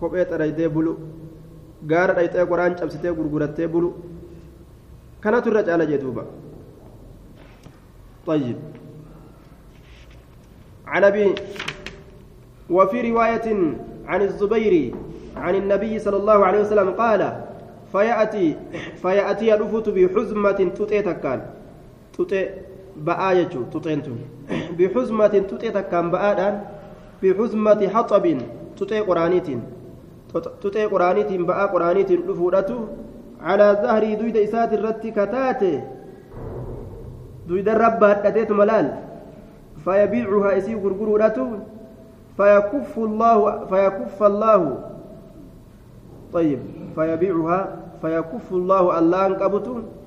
[0.00, 0.92] kophee xadhaytee bulu
[1.90, 3.88] gaara dhayxee qoraan cabsitee gurgurattee bulu
[5.24, 6.24] kanatu irra caala jee duuba
[8.28, 8.56] طيب
[10.86, 11.34] عن ابي
[12.70, 13.48] وفي روايه
[14.06, 14.74] عن الزبير
[15.36, 17.22] عن النبي صلى الله عليه وسلم قال
[17.92, 18.56] فياتي
[19.02, 21.40] فياتي الافت بحزمه تؤتيتكان
[22.18, 22.44] tuxee
[23.06, 24.18] ba'aa jechuun tuxeen tun
[24.76, 26.60] bixuzmatin tuxee takkaan ba'aadhaan
[27.20, 28.40] bixuzmati haxabin
[28.78, 29.60] tuxee qoraaniitiin
[30.62, 32.78] tuxee qoraaniitiin ba'aa qoraaniitiin dhufuudhatu
[33.42, 35.72] calaa zahrii duyda isaati irratti kataate
[37.48, 38.88] duyda rabba hadhateetuma laal
[39.84, 41.48] فيبيعها إسي غرغرودته
[42.36, 44.78] فيكف الله فيكف الله
[46.32, 46.58] طيب
[46.94, 49.97] فيبيعها فيكف الله انقبته طيب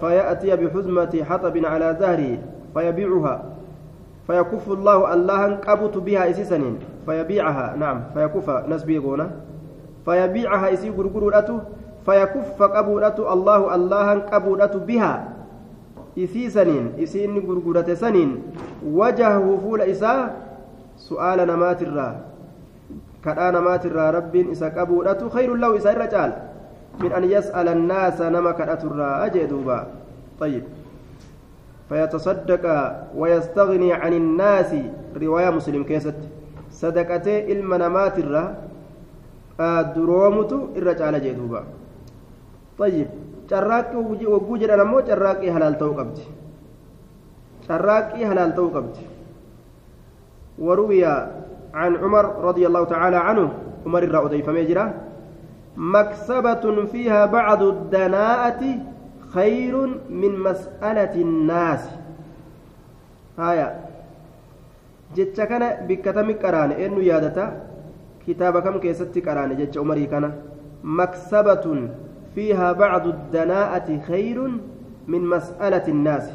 [0.00, 2.38] فيأتي بحزمة حطب على ظهره
[2.74, 3.44] فيبيعها
[4.26, 9.30] فيكف الله الله انقبت بها إسسنين فيبيعها نعم فيكف نسبي قونا
[10.04, 11.60] فيبيعها إسي غرغرودته
[12.06, 15.36] فيكف قبولته الله الله قبولته بها
[16.16, 18.30] isii saniin isii inni gurgurate saniin
[18.98, 20.30] wajahahu fuula isaa
[20.96, 22.14] su'aala namaatirraa
[23.20, 26.36] kadhaa namaatirraa rabbiin isa qabuudhatu khayrun lahu isa irra caala
[27.12, 29.86] an yas'ala annaasa nama kadhaturraa ajee duuba
[30.40, 30.62] طيب
[31.88, 32.64] فيتصدق
[33.16, 34.70] ويستغني عن الناس
[35.16, 36.14] رواية مسلم كيست
[36.70, 38.44] صدقته إلما نمات الرا
[39.96, 41.62] درومت الرجال جدوبا
[42.78, 43.08] طيب
[44.60, 46.24] jedhan ammoo carraaqqii halaal ta'uu qabdi
[47.68, 49.02] carraaqqii halaal ta'uu qabdi
[50.58, 51.04] وروي
[51.74, 53.52] عن عمر رضي الله تعالى عنه
[53.86, 55.05] عمر الرأودي فميجرة
[55.76, 58.62] مكسبة فيها بعض الدناءة
[59.34, 59.74] خير
[60.10, 61.88] من مسألة الناس.
[63.38, 63.80] هايا
[65.16, 66.70] جتش كان بكتم قرآن.
[66.72, 67.46] إنه يادتا
[68.26, 69.56] كتاب كم كيست قرآن.
[69.56, 70.32] جتش عمري كان.
[70.84, 71.88] مكسبة
[72.34, 74.38] فيها بعض الدناءة خير
[75.08, 76.30] من مسألة الناس.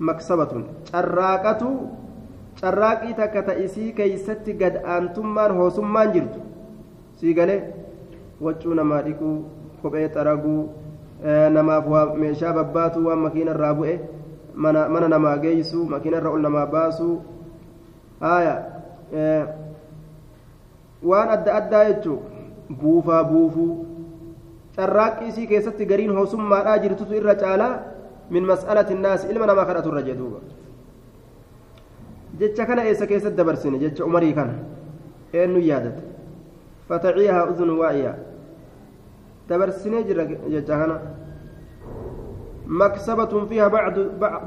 [0.00, 0.52] مكسبة.
[0.92, 1.62] شراكة
[2.60, 6.28] شراكي تكتئسي كيست قد أنتمان هوسمان
[7.20, 7.60] sii galee
[8.40, 9.30] waccuu namaa dhiquu
[9.82, 10.60] kophee xaraguu
[11.24, 13.96] eh, namaaf meeshaa babbaatu waan makiina irraa bu'e
[14.54, 17.08] mana namaa geeysu makiina irra ol namaa baasu
[18.20, 18.54] haaya
[19.14, 19.44] eh,
[21.02, 22.20] waan adda addaa jechuun
[22.80, 23.86] buufaa buufuu.
[24.76, 27.74] Carraaqqii isii keessatti gariin hoosummaadhaa jirtutu irra caalaa
[28.30, 30.40] min mas'alati naas ilma namaa kadhatu irra jedhuuba
[32.40, 34.54] jecha kana eessa keessatti dabarsine jecha umarii kana?
[35.32, 36.02] Eenyu yaadate?
[36.88, 38.16] Waa'iyaa
[39.48, 40.96] dabarsinee jira jecha kana
[42.66, 43.98] مكسبة فيها بعض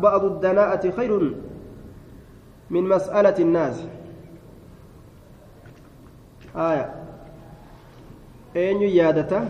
[0.02, 1.34] بعض الدناءة خير
[2.70, 3.78] من مسألة الناس
[6.56, 6.94] آية
[8.56, 9.42] أين يادته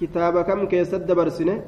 [0.00, 1.60] kitaaba kam keessatti dabarsine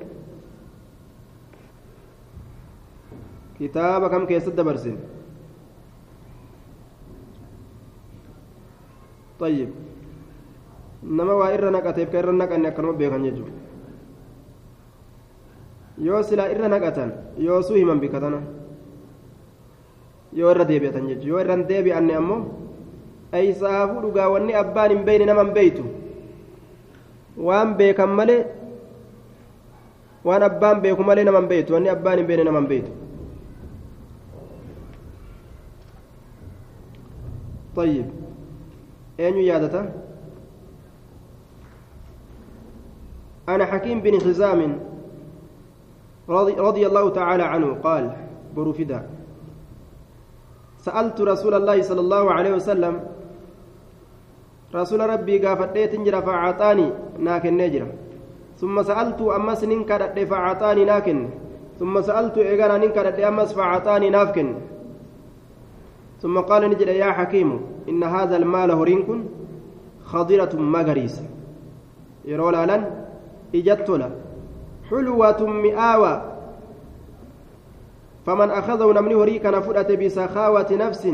[3.61, 4.97] kitaaba kam keessatti dabarsine
[9.42, 9.70] طيب
[11.04, 13.54] nama waa irra naqateef ka irra naqanne akkanuma beekan jechuudha
[16.08, 17.10] yoo silaa irra naqatan
[17.46, 18.40] yoosuu himan bikatana
[20.34, 22.40] yoo irra deebi'atan jechuudha yoo irra deebi'anne ammoo
[23.40, 25.84] eeysaafuu dhugaa wanni abbaan hin beeyne nama hin beeytu
[27.48, 28.42] waan beekan malee
[30.28, 32.92] waan abbaan beeku malee nama hin beeytu wanni abbaan hin beekne nama hin beeytu
[37.78, 38.06] طيب
[39.21, 39.85] أين يادته
[43.49, 44.81] أنا حكيم بن حزام
[46.29, 48.17] رضي, رضي الله تعالى عنه قال
[48.57, 49.09] برفدا
[50.79, 52.95] سألت رسول الله صلى الله عليه وسلم
[54.75, 57.89] رسول ربي قافت جرى فأعطاني ناكن نجرة
[58.57, 61.29] ثم سألت أمس ننكرت فأعطاني ناكن
[61.81, 64.55] ثم سألت إيقانا ننكرت أمس فأعطاني نافكن
[66.23, 69.25] ثم قال نجد يا حكيم إن هذا المال هرينكن
[70.05, 71.23] خضرة مغريس.
[72.25, 72.91] يرول لن
[73.55, 74.11] إجتنا
[74.91, 76.33] حلوة مئاوى
[78.27, 81.07] فمن أخذه نمني هريك نفرة بسخاوة نفس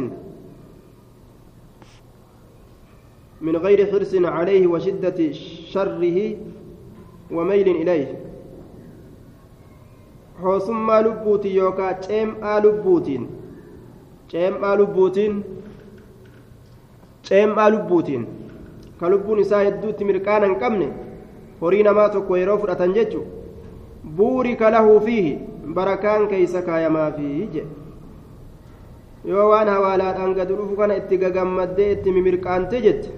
[3.41, 5.33] من غير حرص عليه وشدة
[5.73, 6.37] شره
[7.31, 8.29] وميل إليه.
[10.43, 13.29] hoosummaa lubbuutiin yookaan ceem'aa lubbuutiin
[14.33, 15.35] ceem'aa lubbuutiin
[17.29, 18.25] ceem'aa lubbuutiin
[19.01, 20.89] ka lubbuun isaa hedduutti mirqaana hin qabne
[21.61, 23.21] horii namaa tokko yeroo fudhatan jechu
[24.21, 25.33] buurika lahuu fiihi
[25.79, 27.67] barakaan keeysa kaayamaafii jedhe
[29.33, 33.11] yoo waan hawaalaadhaan gad dhufu kana itti gagammaddee itti mimirqaante jette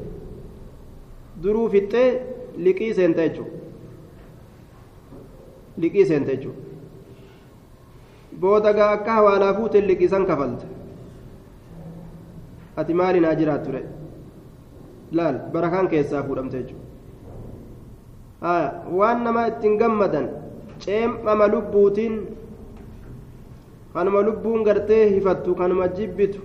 [1.43, 2.09] duruu fixxee
[2.67, 3.59] liqii seenta jechuudha
[5.85, 6.61] liqii seenta jechuudha
[8.45, 10.67] booda gaa akka hawaalaa fuute liqiisan kafalte
[12.77, 13.83] ati maali naa jiraat ture?
[15.13, 16.87] Laal barakaan keessaa fuudhamte jechuudha.
[18.99, 20.29] Waan namaa ittiin gammadan
[20.79, 22.15] ceem'ama lubbuutiin
[23.95, 26.41] kanuma lubbuun gartee hifattu kanuma jibbitu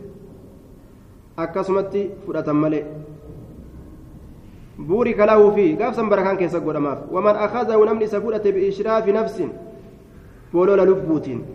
[1.38, 2.86] akkasumatti fudhatan malee.
[4.88, 7.00] Buurika lahu fi gaafsan barakaan keessa godhamaaf.
[7.12, 9.52] Waman akazahu namni isa fudhate biishraafi nafsin
[10.54, 11.46] bolola lubbuutiin.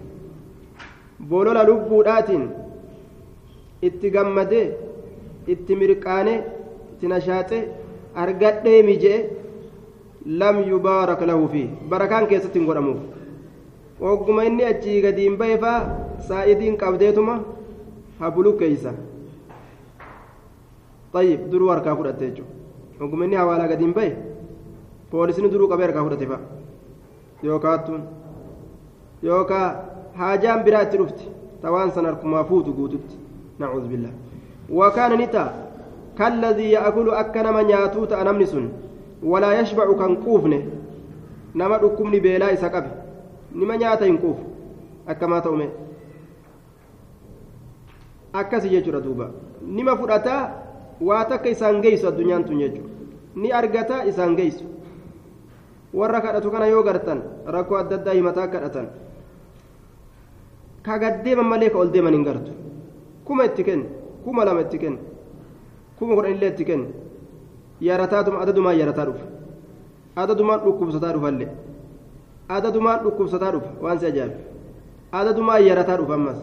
[1.29, 2.49] Bolola lubbuudhaatiin
[3.88, 4.68] itti gammadee
[5.54, 6.38] itti mirqaanee
[6.94, 7.62] itti nashaaxee
[8.24, 9.18] argadhee mijee
[10.42, 13.02] lam yubaarak lahu fi barakaan keessatti hin godhamuuf
[14.12, 15.80] ogguma inni achii gadiin baheefaa
[16.30, 17.36] saa'idiin qabdeetuma
[18.20, 18.94] habulu keeysa
[21.16, 24.12] طيب duruu harkaa fudhatte jechuudha ogguma inni hawaalaa gadiin bahe
[25.12, 26.40] poolisni duruu qabee harkaa fudhate fa'a
[27.48, 28.02] yookaattuun
[29.28, 29.68] yookaa
[30.20, 31.26] haajaan biraa itti dhufti
[31.62, 33.16] tawaan san harkumaa fuutu guututti
[33.61, 34.13] نعوذ بالله.
[34.73, 35.45] وكان نتا
[36.19, 38.67] كالذي يأكل أكن من ياتوت أنمن سن
[39.23, 40.63] ولا يشبع كان قوفنه
[41.55, 42.85] نما دكمني بلا إسقب
[43.55, 44.37] نما نياتا ينقوف.
[45.09, 45.71] أكما تؤمن
[48.33, 49.27] akkasi jechuudha duuba
[49.67, 50.43] nima fudhataa
[51.03, 52.95] waa takka isaan geessu addunyaan tun jechuudha
[53.35, 54.65] ni argata isaan geessu
[55.95, 58.87] warra kadhatu kana yoo gartan rakkoo adda addaa himataa kadhatan
[60.87, 62.53] ka gaddeeman malee ka ol deeman hin gartu
[63.31, 63.87] kuma itti kennu
[64.27, 64.99] kuma lama itti kennu
[65.99, 66.87] kuma kudhan illee itti kennu
[67.89, 69.25] yarataatuma adadumaan yarataa dhufa
[70.23, 71.49] adadumaan dhukkubsataa dhufallee
[72.57, 74.39] adadumaan dhukkubsataa dhufa waan si ajaa'ibu
[75.21, 76.41] adadumaan yarataa dhufa ammas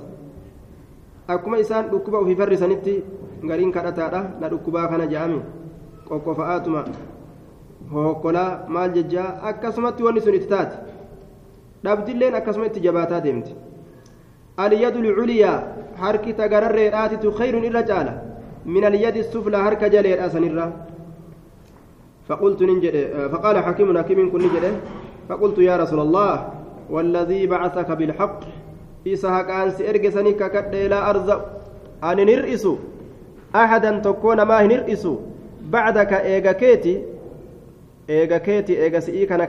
[1.35, 2.93] akkuma isaan dhukkuba ofii farrisanitti
[3.49, 5.39] gariin kadhataadha na dhukkubaa kana ja'ame
[6.09, 6.81] qoqqofa'aatuma
[7.93, 10.75] hokkolaa maal jechaa akkasumatti wanni sun itti taate
[11.83, 13.51] dhabdilleen akkasuma itti jabaataa deemti
[14.57, 15.63] alyadu lculiyaa
[16.01, 18.13] harki tagararreedhaatitu khayrun irra caala
[18.65, 20.67] min alyadi suflaa harka jaleedha sanirra
[22.27, 22.95] فقلت ننجد
[23.31, 24.65] فقال حكيم حكيم كن نجد
[25.29, 26.33] فقلت يا رسول الله
[26.89, 28.39] والذي بعثك بالحق
[29.07, 31.41] إسحاق أن سيرجسني ككد لا أرزق
[32.03, 32.67] أن نرئس.
[33.55, 35.07] أحدا تكون ما نرئس.
[35.71, 37.03] بعدك إيجا كيتي.
[38.09, 39.47] إيجا كيتي إيجا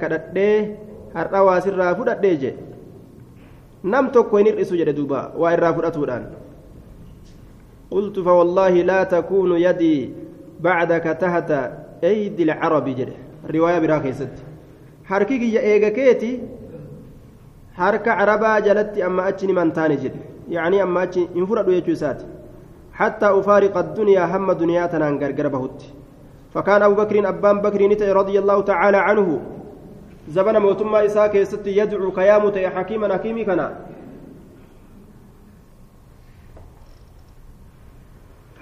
[1.14, 2.50] har'a waa sirraa fudhadhee je
[5.56, 6.24] irraa fudhatuudhaan
[7.90, 10.00] qultu fawallaahi laa takuunu yadii
[10.60, 11.60] bacdaka tahta
[12.02, 13.16] eydi ilcarabi jedhe
[13.56, 14.42] riwaayaa biraa keessatti
[15.10, 16.32] harki kiyya eega keeti
[17.82, 20.20] harka carabaa jalatti amma achi niman taane jedhe
[20.56, 22.26] yacnii amma achi hin fudhadhu jechuu isaati
[22.98, 25.82] حتى أفارق الدنيا هم دنيا تنان غرغر بهت
[26.54, 27.80] فكان أبو بكر أبان بكر
[28.20, 29.40] رضي الله تعالى عنه
[30.28, 33.68] زبن موتما إساء كيست يدعو كيامة يا حكيما حكيمي كنا.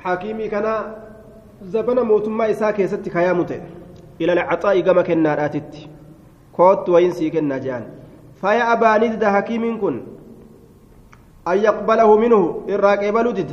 [0.05, 0.75] حكيمي كنا
[1.63, 3.51] زبن موتما إساء كيست كيامة
[4.21, 5.75] إلى العطاء كما كنا راتت
[6.57, 7.85] كوت وينسي كنا جان.
[8.41, 9.97] فيا أبا ند حكيم كن.
[11.49, 13.53] أن يقبله منه إراك إبلو دد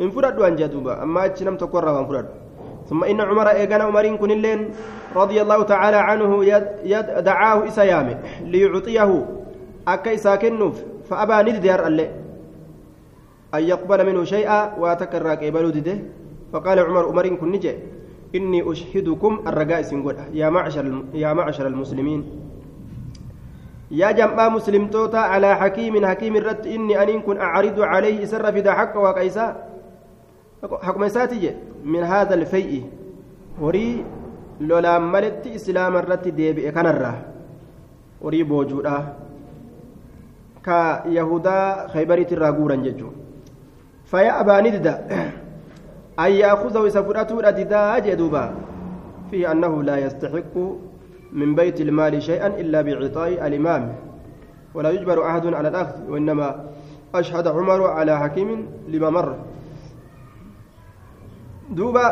[0.00, 2.41] إن فرد وأن جدوبا أما أتشنم تقرر وأن فرد.
[2.88, 4.70] ثم إن عمر إيقنا عمرين كن اللين
[5.16, 9.26] رضي الله تعالى عنه يد يد دعاه إسيامه ليعطيه
[9.88, 12.10] أكا إساكنوف فأبى ندير اللي
[13.54, 15.98] أن يقبل منه شيئا وتكرر كيبلو دده
[16.52, 17.74] فقال عمر عمر كن نجي.
[18.34, 22.24] إني أشهدكم الرجاء سنقول يا معشر يا معشر المسلمين.
[23.90, 28.70] يا جماعة مسلم توتا على حكيم حكيم الرد إني أن كن أعرض عليه سر في
[28.70, 29.71] حق وكيسا
[30.62, 32.86] حكم ساتي من هذا الفيء
[33.60, 34.04] وري
[34.60, 37.14] لولا ملت إسلام الرد ديبئ كنرة
[38.22, 38.98] وري بوجودا
[40.62, 43.14] irraa guuran jechuun
[44.06, 44.94] faya abaani dida
[46.16, 48.54] an yaakuzahu isa fudhatuudha didaa jee duuba
[49.30, 50.78] fihi annahu laa yastaxiqu
[51.34, 53.90] min bayti ilmaali shay'an illaa bicixaa'i alimaam
[54.74, 56.48] ولا يجبر أحد على الأخذ وإنما
[57.14, 58.48] أشهد عمر على حكيم
[58.88, 59.28] لما مر
[61.76, 62.04] دوبا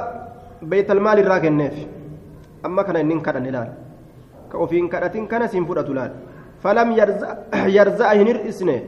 [0.62, 1.76] بيت المال الراكن نيف
[2.66, 3.68] أما كان إنين كان نلال
[4.52, 6.12] كأوفين كانتين كان سنفرة لال
[6.62, 6.88] فلم
[7.76, 8.78] يرزع هنر إسنه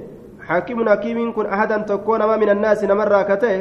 [0.49, 3.55] حاكم حكيم كن أحدا تكون من الناس نمر كته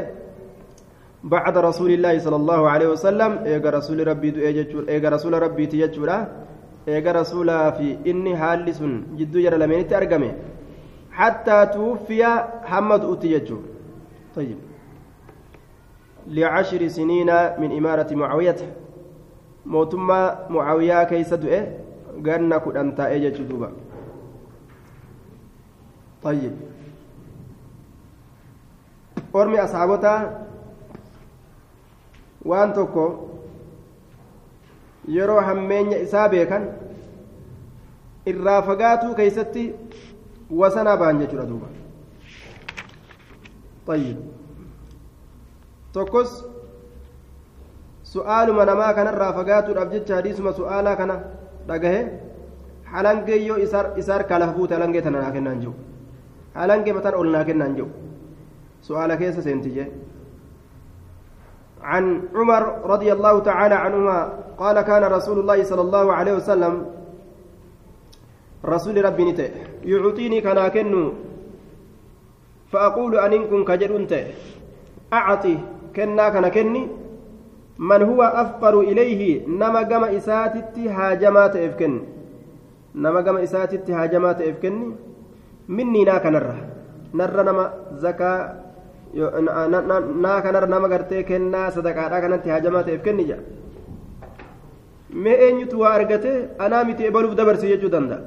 [1.24, 4.30] بعد رسول الله صلى الله عليه وسلم إيجا رسول ربي
[4.90, 6.18] إيجا رسول ربي تيجورا
[6.88, 7.48] إيجا رسول
[7.78, 8.80] في إني حالس
[9.18, 9.82] جدو يرى لمن
[11.12, 12.22] حتى توفي
[12.64, 13.58] حمد أتيجو
[14.36, 14.58] طيب
[16.28, 18.56] لعشر سنين من إمارة معاوية
[19.66, 21.68] موتما معاوية كيس دؤه
[22.26, 23.72] قرنا كدنتا إيجا دوبا
[26.24, 26.54] طيب
[32.74, 33.04] tokko
[35.08, 36.68] yeroo hammeenya isaa beekan
[38.26, 39.64] irraa fagaatuu keeysatti
[40.64, 41.68] wasanaa ba'an jechuudha duuba
[43.88, 44.18] طيب
[45.94, 46.32] tokkos
[48.14, 51.16] su'aaluma namaa kanarraa fagaatuudhaaf jecha hadiisuma su'aalaa kana
[51.68, 52.02] dhagahe
[52.94, 53.58] halangee yoo
[54.02, 55.74] isaar kaalafa fuute halangee tana naa kennaan jiru
[56.60, 57.90] halangee mataan ol naa kennaan jiru
[58.88, 59.90] su'aala keessa seenti jee
[61.82, 64.18] عن عمر رضي الله تعالى عنهما
[64.58, 66.74] قال كان رسول الله صلى الله عليه وسلم
[68.66, 69.50] رسول ربي نته
[69.92, 71.04] يعطيني كنا كنو
[72.72, 74.14] فأقول أن إنكم كجرنت
[75.14, 75.58] أعطي
[75.94, 76.90] kennaa kana kenni
[77.78, 82.02] man huwa afqaru ilayhi nama gama isaatitti haajamaa ta'eef kenni.
[82.96, 84.94] Nama gama isaatitti haajamaa ta'eef kenni
[85.68, 86.56] minnii kanarra.
[87.14, 87.72] Narra nama
[88.04, 88.38] zakaa
[89.14, 93.44] naa kanarra nama gartee kennaa sadaqaadhaa kanatti haajamaa ta'eef kenni jedha
[95.14, 98.20] mee eenyutu waa argate anaa miti ebaluuf dabarsi jechuu danda'a?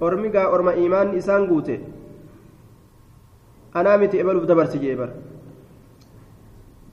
[0.00, 1.80] Ormi gaa orma imaanni isaan guute
[3.74, 5.12] anaa miti ebaluuf dabarsi jee bara?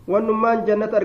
[0.07, 0.97] Wannummaan jannata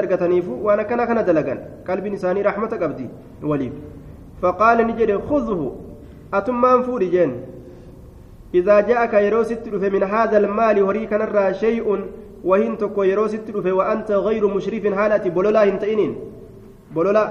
[0.00, 1.58] argataniifu waan akkana kana dalagan.
[1.84, 3.08] Qalbiin isaanii raxmata qabdi
[3.42, 3.72] waliif.
[4.40, 5.72] Faqaala ni jedhe khudhu
[6.32, 7.32] atummaan fuudhi jeen.
[8.54, 11.86] إذا جاءك يروست من هذا المال هريك نرى شيء
[12.44, 16.12] وهن تكو يروست وأنت غير مشرف هالة بلولا هنتئنين
[16.96, 17.24] بلولا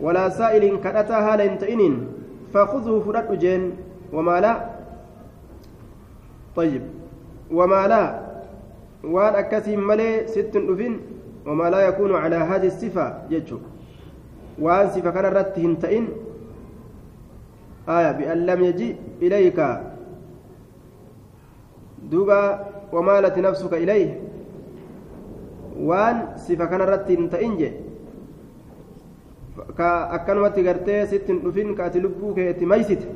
[0.00, 1.94] ولا سائل كأتا هالة هنتئنين
[2.54, 3.72] فخذه فرد جين
[4.12, 4.54] وما لا
[6.56, 6.82] طيب
[7.52, 8.02] وما لا
[9.04, 10.94] وان أكسم ملي ست أفن
[11.46, 13.58] وما لا يكون على هذه الصفة يجو
[14.58, 16.08] وان صفة كان رت هنتئن
[17.88, 19.58] آية بأن لم يجي إليك
[22.10, 22.40] دوبا
[22.92, 24.30] ومالت نفسك إليه
[30.16, 33.06] akkanumatti gartee sittin dhufin ka ati lubbuu kee itti maysite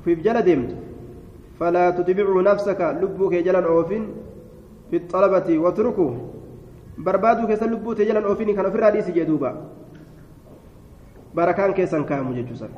[0.00, 0.74] ufiif jala deemtu
[1.58, 4.04] falaa tutbicuu nafsaka lubbuu kee jalan oofin
[5.64, 6.12] watrukuu
[6.98, 9.54] barbaaduu keessa lubbuu tee jalan oofin kan ofirraa dhiisi jee duuba
[11.34, 12.70] barakaan keessan kaamu jechuusan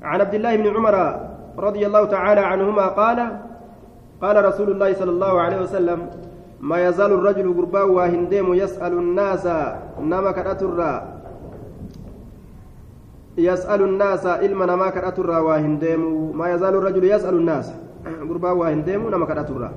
[0.00, 0.96] عن عبد الله بن عمر
[1.58, 3.18] رضي الله تعالى عنهما قال
[4.22, 5.98] قال رسول الله صلى الله عليه وسلم
[6.60, 9.44] ما يزال الرجل قربا وهندم يسأل الناس
[10.00, 10.92] نما كراتورا
[13.38, 17.66] يسأل الناس علما نما كراتورا وهندم ما يزال الرجل يسأل الناس
[18.28, 19.70] قربا وهندم نما كراتورا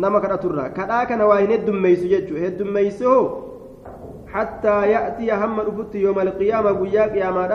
[0.00, 3.14] نما كراتورا كذا كان وهن الدميس يجو الدميسو
[4.34, 7.52] حتى يأتي هم الأفت يوم القيامة ويا قيامة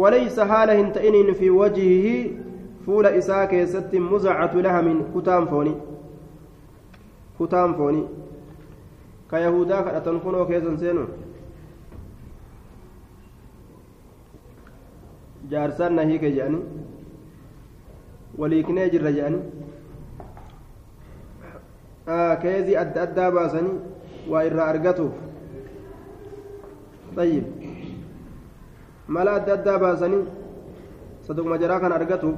[0.00, 2.06] وليس حاله تئن في وجهه
[2.86, 5.74] فول إساء كيست مزعة لهم كتام فوني
[7.38, 8.08] kutaan foonii
[9.30, 11.02] ka yahudaa kadhatan kunoo keessan seenu?
[15.50, 16.60] Jaarsaan na hiike jedhani
[18.38, 19.40] waliiknee jirra jedhani
[22.42, 23.78] keezii adda addaa baasanii
[24.30, 25.12] waa irraa argatuuf
[27.16, 27.44] طيب.
[29.08, 30.24] mala adda addaa baasanii
[31.26, 32.36] saduma jaraa kan argatuuf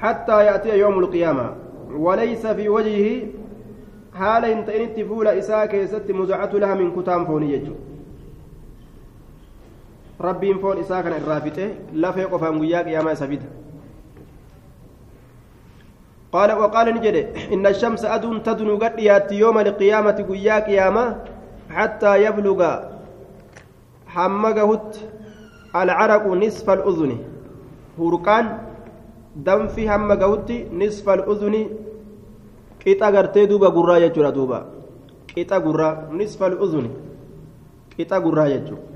[0.00, 1.46] حتى يأتي يوم القيامة.
[1.96, 3.26] وليس في وجهه
[4.14, 7.74] حال انتئنت فول إساء كيست مزعة لها من كتام فوني يجو.
[10.20, 13.42] ربين فون إساء كان الرافته لا فيق فهم وياك يا ما سفيد
[16.33, 17.15] قال وقال نجد
[17.53, 21.05] إن الشمس أدن تدن قد يأتي يوم القيامة وياك يا ما
[21.69, 22.59] حتى يبلغ
[24.13, 24.89] حمقهت
[25.75, 27.11] العرق نصف الأذن
[27.99, 28.45] هرقان
[29.35, 31.69] danfi hamma gahutti nisfa al'udhuni
[32.81, 34.59] qixa gartee duuba gurraa jechuudha duuba
[35.33, 36.91] qixa gurraa nisfa al'udhuni
[37.95, 38.89] qixa gurraa jechuudha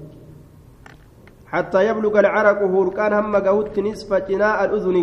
[1.54, 4.98] حتى يبلغ العرق هوركان هم قهوت نصف جناء الأذن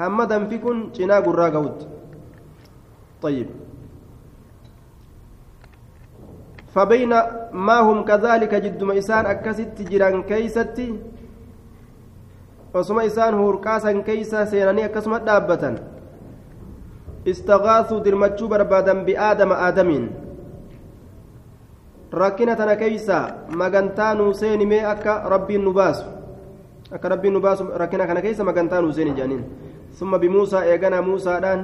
[0.00, 1.80] هم دنفكن جناء قرا قهوت
[3.22, 3.48] طيب
[6.74, 7.12] فبين
[7.52, 10.88] ما هم كذلك جد ميسان أكست جيران كيستي
[12.72, 15.74] hurqaasan keeysa seenanii akkasuma dhaabbatan
[17.24, 20.08] istagaasuu dirmachuu barbaadan bi'aadama aadamiin
[22.12, 26.04] rakkina tana keeysa magantaa nuu seenimee akka rabbiin nu baasu
[26.92, 29.12] akka rabbiin nu baasu rakkina kana keeysa magantaa nuu seeni
[29.92, 31.62] jedhaniin summa bimuusaa eeganaa muusaadhaan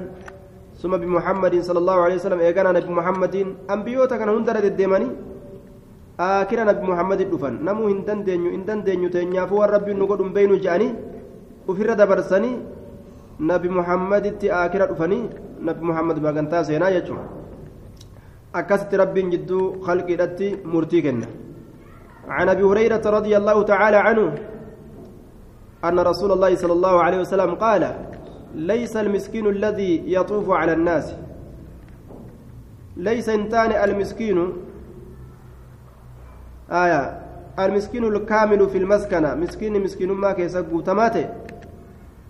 [0.79, 3.35] ثم بمحمد صلى الله عليه وسلم إيقانا نبي محمد
[3.67, 5.09] أنبيوتا كان هندر الديماني
[6.19, 10.59] akira nabi muhammadin dhufan namuu hin dandeenyu hin dandeenyu teenyaafuu waan rabbiin nu godhun beeynu
[10.65, 10.91] je'anii
[11.71, 12.57] ufirra dabarsanii
[13.51, 15.23] nabi muhammaditti akira dhufanii
[15.69, 17.27] nabi muhammad magantaa seenaa jechuudha
[18.61, 21.29] akkasitti rabbiin jidduu khalqiidhatti murtii kenna
[22.29, 24.27] عن ابي هريره رضي الله تعالى عنه
[25.89, 27.83] ان رسول الله صلى الله عليه وسلم قال
[28.55, 31.15] ليس المسكين الذي يطوف على الناس.
[32.97, 34.53] ليس انتان المسكين.
[36.71, 37.03] آية.
[37.59, 39.35] المسكين الكامل في المسكنة.
[39.35, 41.29] مسكين مسكين ما كيسا قوتماته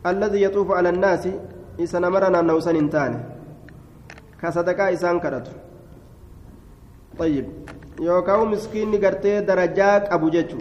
[0.07, 1.29] الذي يطوف على الناس.
[1.81, 3.25] إسنا مرنا نوسن انتان.
[4.43, 5.49] كصدقاء إسان كرت.
[7.19, 7.47] طيب.
[8.01, 10.59] يوكاو مسكين قرتي درجات أبو جيتشو.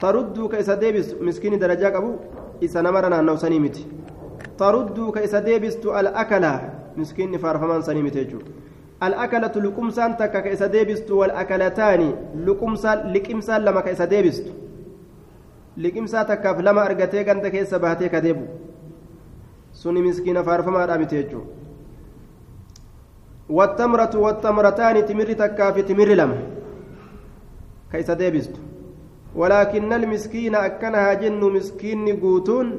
[0.00, 2.16] تردو كيسا ديبس مسكين درجات أبو.
[2.64, 3.86] إسنا مرنا نوسن متي
[4.58, 6.70] تردو كيسا ديبس الأكلة.
[6.96, 8.36] مسكين فارفمان سنيمتي
[9.02, 12.02] الأكلة لقمسان تكا كيسا ديبست والأكلتان.
[12.46, 14.46] لقمسان لقمسان لما كيسا ديبست.
[15.76, 18.46] لقمسا تكاف لما أرغتي غنت كيسا بهتي كديبو.
[19.72, 21.40] سني مسكين فارفما رامتيجو
[23.48, 26.38] والتمرة والتمرتان تمر تكاف تمر لما
[27.92, 28.56] كيسا ديبست.
[29.34, 32.78] ولكن المسكين أكنها جن مسكين قوتون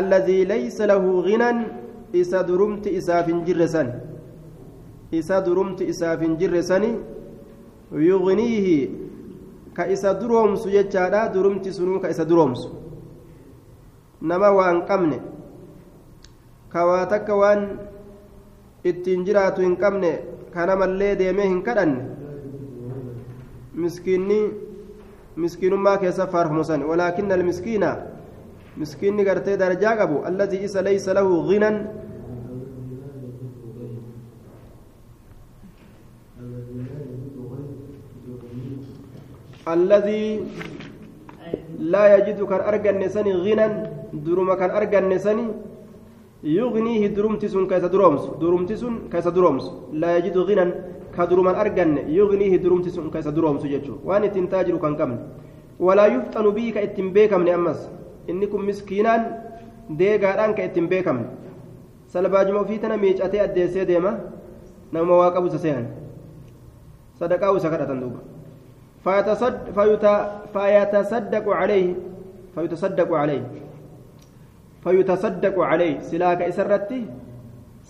[0.00, 1.50] الذي ليس له غنى
[2.20, 3.88] إسا درمت إسا فنجرسان
[5.12, 6.90] isa durumti isaaf hin jirre sani
[7.94, 8.90] yugniihi
[9.76, 12.68] ka isa duroomsu jechaadha durumti sunuu ka isa duroomsu
[14.20, 15.18] nama waan qabne
[16.72, 17.78] ka waa takka waan
[18.82, 20.10] ittiin jiraatu hin qabne
[20.50, 22.02] kanamallee deemee hin kadhanne
[23.74, 24.40] miskiinni
[25.36, 27.90] miskiinummaa keessa faarfamu san walaakinna almiskiina
[28.80, 31.76] miskiinni gartee darajaa qabu alladii isa laysa lahu ginan
[39.66, 40.46] الذي
[41.90, 43.66] لا يجد كان أرجن سني غنى
[44.14, 45.46] درما كان أرجن سني
[46.58, 49.66] يغنيه درمتسون كيس درومس درمتسون كيس درومس.
[50.02, 50.64] لا يجد غنى
[51.16, 55.18] كدرما أرجن يغنيه درمتسون كيس درومس جتشو وأن تنتاجر كان كمن
[55.82, 57.80] ولا يفتن به كإتم بيكم أمس.
[58.30, 59.22] إنكم مسكينان
[59.98, 61.26] deegaadhaan ka ittiin beekamne
[62.10, 64.18] salbaajuma ofii tana miicatee addeessee deema
[64.92, 65.86] nama waaqa busa seehan.
[67.18, 68.20] Sadaqaa usa kadhatan duuba.
[69.06, 70.04] فيتصد فيت
[70.54, 71.94] فيتصدق عليه
[72.54, 73.42] فيتصدق عليه
[74.84, 77.00] فيتصدق عليه سلاك إسرتي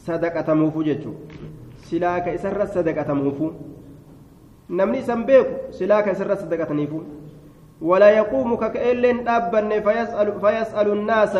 [0.06, 1.12] صدقة موفو جتشو
[1.88, 3.48] سلاك إسرت صدقة موفو
[4.70, 7.00] نمني سنبيك سلاك إسرت صدقة نيفو
[7.82, 11.38] ولا يقوم ككئلين أبن فيسأل, فيسأل الناس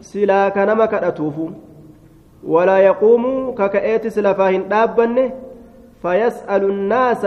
[0.00, 1.48] سلاك نمك أتوفو
[2.44, 5.30] ولا يقوم ككئت سلفاهن أبن
[6.02, 7.26] فيسأل الناس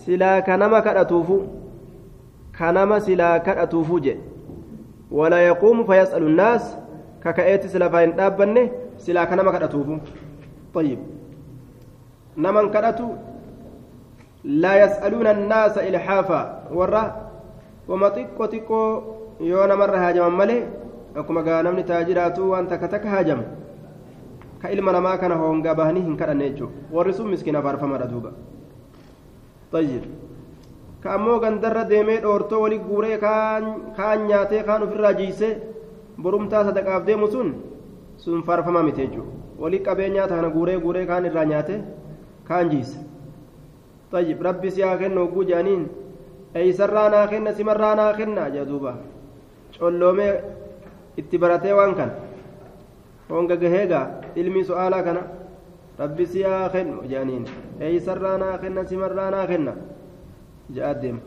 [0.00, 1.46] silaa kanama kadhatuufu
[2.58, 4.30] kanama silaa kadhatuufu jedhe
[5.10, 6.76] ولا يقوم فيسأل الناس
[7.24, 9.98] ككأيت سلافين دابنه سلا كنما كدتوفو
[10.74, 10.98] طيب.
[12.36, 13.08] نمن كدتو
[14.44, 16.70] لا يسألون الناس إلحافا.
[16.72, 17.29] ورا
[17.90, 18.86] qoma xiqqoo xiqqoo
[19.52, 20.60] yoo namarra haajaman malee
[21.22, 23.44] akkuma gaa namni taajiraatu waan takka takka haajama
[24.62, 26.72] ka ilma namaa kana hoongaa bahanii hin kadhanne jechuudha.
[26.92, 28.30] Warri sun miskiina faarfamadha duuba.
[29.72, 30.04] Tayyib.
[31.02, 35.52] Ka ammoo gandarra deemee dhoortoo wali guuree kaan nyaatee kaan ofirraa jiisee
[36.22, 37.54] borumtaa sadaqaaf deemu sun
[38.16, 39.32] sun faarfama miti jechuudha.
[39.58, 41.80] Wali qabee nyaata kana guuree guuree kaan irraa nyaate
[42.44, 42.98] kaan jiise.
[44.10, 44.42] Tayyib.
[44.42, 45.88] Rabbi siyaa kenna hogguu jaaniin
[46.56, 48.94] ربي سيا كنو جانين أي سرانا كن سمرانا كن جدوبا
[49.72, 50.28] شلومي
[51.18, 52.10] اتبرتي وان كان
[53.30, 55.18] هونغا جهيغا علمي سؤالا كان
[56.00, 57.44] ربي سيا كنو جانين
[57.82, 59.66] أي سرانا كن سمرانا كن
[60.74, 61.18] جاء الدم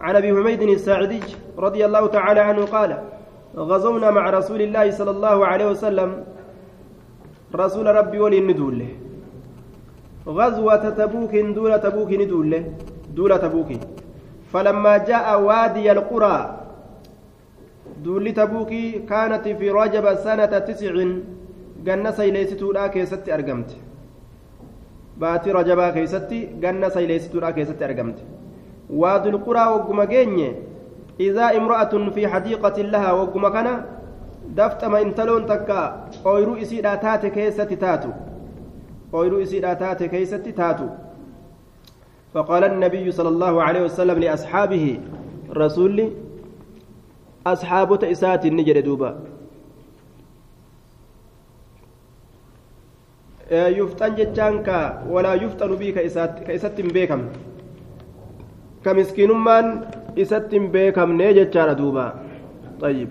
[0.00, 1.20] عن ابي حميد الساعدي
[1.58, 2.90] رضي الله تعالى عنه قال
[3.56, 6.10] غزونا مع رسول الله صلى الله عليه وسلم
[7.54, 8.80] رسول ربي ولي nan duule
[10.38, 12.52] غزوة تبوك duula تبوك nan duule
[13.14, 13.70] duula تبوك
[14.52, 16.60] فلما جاء وادي القرى
[18.04, 18.72] duula تبوك
[19.08, 20.94] كانت في رجب سنة تسع
[21.84, 23.76] ganna سيليستو لا keessatti argamte
[25.16, 28.18] baatii رجبا keessatti ganna سيليستو لا keessatti argamte
[28.90, 30.00] وادي القرى وقم
[31.20, 33.84] إذا امرأة في حديقة لها وقم كان
[34.48, 38.10] دفتما انتلون تكا أويرو إسيدا تاتي كيستي تاتو.
[39.14, 40.88] أويرو إسيدا تاتي كيستي تاتو.
[42.34, 45.00] فقال النبي صلى الله عليه وسلم لأصحابه
[45.50, 46.12] رسول
[47.46, 49.10] أصحاب تئسات النجر دوبا.
[53.50, 54.68] يفتن جتانك
[55.08, 57.20] ولا يفتن بي كإسات بيكم.
[58.84, 59.64] كمسكين من
[60.18, 62.06] إسات بيكم نيجتشار دوبا.
[62.80, 63.08] طيب.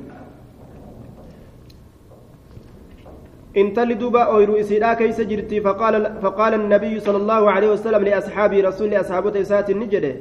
[3.58, 8.94] انتل دوبا أويرو إسيدا كيس جرتي فقال فقال النبي صلى الله عليه وسلم لأصحابه رسول
[9.04, 10.14] أصحابه تيسات النجدة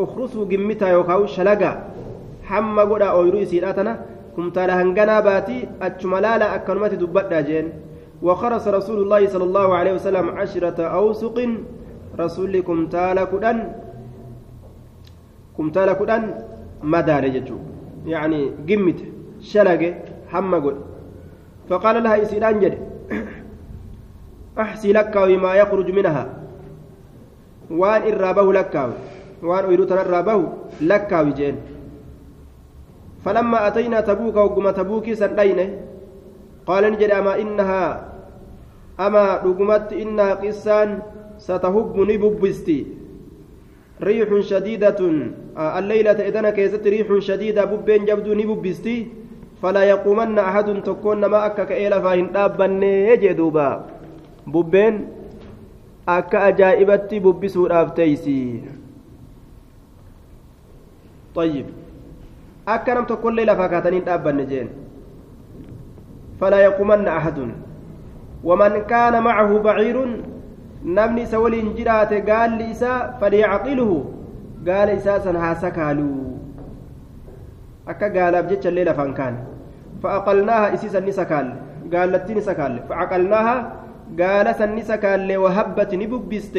[0.00, 1.72] أخرسوا قمتا يوكاو شلقا
[2.48, 3.92] حما قد أويرو إسيدا تنا
[4.36, 7.66] كمتا لهنغنا باتي أجملالا أكنمت دبتا جين
[8.26, 11.36] وخرس رسول الله صلى الله عليه وسلم عشرة أوسق
[12.22, 13.58] رسولكم تالا كدن
[15.56, 16.22] كم تالا كدن
[16.92, 17.24] مدار
[18.14, 19.00] يعني قمت
[19.52, 19.94] شلقه
[20.32, 20.66] حمق
[21.68, 22.78] فقال لها إسيدان جد
[24.58, 26.24] أحسي لك وما يخرج منها.
[27.70, 28.74] وان إرابه لك
[29.42, 30.38] وان أيروت الرابه
[30.80, 31.56] لك وجين.
[33.24, 35.60] فلما أتينا تبوك وقم تبوك سندين
[36.66, 38.12] قال نجد أما إنها
[39.00, 41.02] أما رقمت إنها قسان
[41.38, 42.86] ستهب نببستي.
[44.02, 45.00] ريح شديدة
[45.56, 49.21] الليلة إذن كيست ريح شديدة ببين جبدو نببستي.
[49.62, 53.68] فلا يقومن أحد تكون ما أكا كإيلا فإن أبني يجدوبا
[54.46, 54.94] ببين
[56.08, 58.42] أكا أجائبتي ببسو رافتيسي
[61.34, 61.66] طيب
[62.66, 64.68] nam tokkollee lafaa kaatanii hin dhaabbanne jeen
[66.40, 67.50] falaa yaqumanna ahadun
[68.48, 70.12] waman kaana macahu baciirun
[70.98, 73.96] namni isa waliin jiraate gaalli isaa falyacqiluhu
[74.68, 76.38] gaala isaa san haa sakaaluu
[77.94, 79.51] akka gaalaaf jecha illee lafaan kaane
[80.02, 81.46] فأقلناها إسيسا نسكال
[81.94, 83.56] قالت نسكال فعقلناها
[84.20, 86.56] قال سنسكال وهبت نببست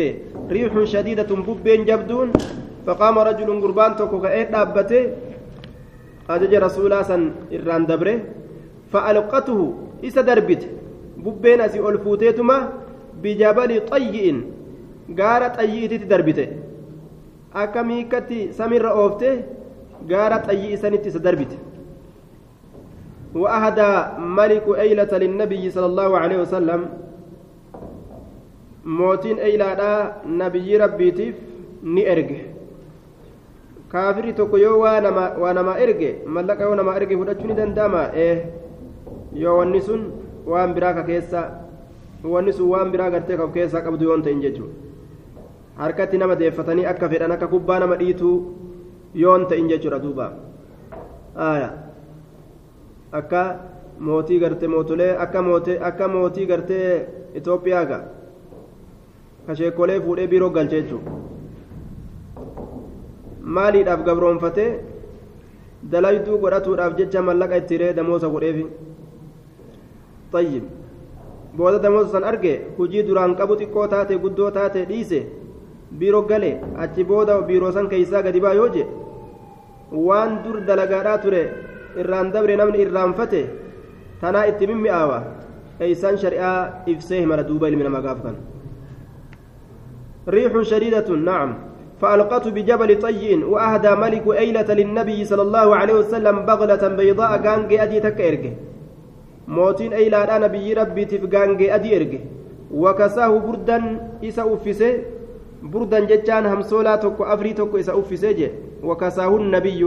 [0.52, 2.28] ريح شديدة ببين جبدون
[2.88, 4.52] فقام رجل قربان تكو كأيت
[6.28, 8.14] ajaja rasuulaa san irraan dabre
[8.92, 9.66] fa'alqatuhu
[10.10, 10.68] isa darbite
[11.24, 12.58] bubbeen asii ol fuuteetuma
[13.24, 14.40] bijabali xayyi'in
[15.20, 16.46] gaara xayyi'ititti darbite
[17.64, 19.30] akka miikkatti samirra oofte
[20.12, 21.58] gaara xayyi'i sanitti isa darbite
[23.36, 26.90] وأهدى ملك أيلة للنبي صلى الله عليه وسلم
[28.86, 31.36] موتين أيلة نبي ربيتيف
[37.20, 38.36] fudhachuu ni danda'ama ee
[39.44, 40.02] yoo wanni sun
[40.54, 41.44] waan biraa ka keessa
[42.34, 44.74] wanni sun waan biraa gartee ka of keessaa qabdu yoon ta'in jechuudha
[45.84, 48.36] harkatti nama deeffatanii akka fedhan akka kubbaa nama dhiituu
[49.26, 50.28] yoon ta'in jechuudha duuba
[53.20, 53.42] akka
[54.08, 56.88] mootii gartee mootolee akka mootii akka mootii gartee
[57.40, 58.00] Itoophiyaa ka
[59.48, 61.12] kasheekolee fuudhee biiroo galchee jechuudha.
[63.56, 64.70] maaliidhaaf gabroonfatee
[65.94, 68.66] dalayduu godhatuudhaaf jecha mallaqa itti hiree damoosa godheefi
[70.36, 70.64] tayyib
[71.58, 75.20] booda damoosa san arge hujii duraan qabu xiqqoo taate guddoo taate dhiise
[76.00, 76.52] biiroo gale
[76.86, 78.86] achi booda biiroo san keeysaa gadi baa yoo je
[80.08, 81.44] waan dur dalagaadhaa ture
[82.02, 83.42] irraan dabre namni irraanfate
[84.22, 85.20] tanaa itti mimmi'aawa.
[85.80, 88.36] Eeysaan shari'aa ibsee himara duuba ilmi namaa gaaf kan
[90.28, 91.54] riixun shadiidatun nacam
[92.04, 98.00] فألقته بجبل طي وأهدى ملك أيلة للنبي صلى الله عليه وسلم بغلة بيضاء غانجي أدي
[98.00, 98.54] تك إرجه
[99.48, 102.22] موتين أيلا نبي ربي تفغانجي أدي إرجه
[102.76, 103.80] وكساه بردا
[104.24, 104.94] إسا أفسه
[105.64, 108.52] بردا جتان همسولا توكو أفري توكو إسا أفسه
[108.84, 109.82] وكساه النبي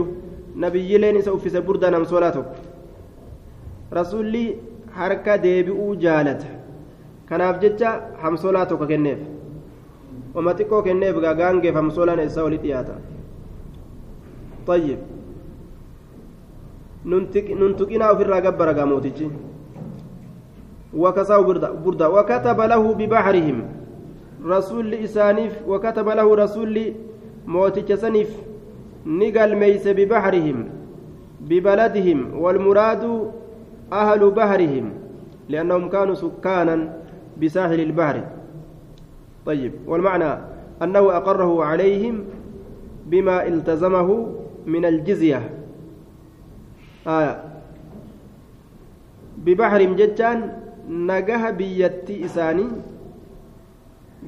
[0.57, 2.55] لين إسا أفسه بردا همسولا توكو
[3.93, 4.55] رسولي
[4.93, 6.43] حركة ديبئو جالت.
[7.29, 7.89] kanaaf jecha
[8.23, 9.19] hamsolaa tokko kenneef
[10.35, 12.95] wama xiqqoo kenneef gaangeefam solaan isaa oli dhiyaata
[14.67, 14.99] طيب.
[17.05, 19.29] ننتقنا في الرقب برقا موتجي
[20.93, 21.39] وكساه
[21.85, 23.57] بردة وكتب له ببحرهم.
[24.45, 26.93] رسول إسانيف وكتب له رسول
[27.47, 28.31] موتج سنيف.
[29.07, 30.69] نقل ميس ببحرهم
[31.41, 33.31] ببلدهم والمراد
[33.93, 34.85] أهل بحرهم
[35.49, 36.93] لأنهم كانوا سكانا
[37.41, 38.23] بساحل البحر.
[39.45, 40.31] طيب والمعنى
[40.83, 42.15] أنه أقره عليهم
[43.07, 44.09] بما التزمه
[44.65, 45.49] من الجزية.
[47.07, 47.43] آية
[49.37, 50.51] ببحر جتان
[50.89, 52.67] نجاه بيتي إساني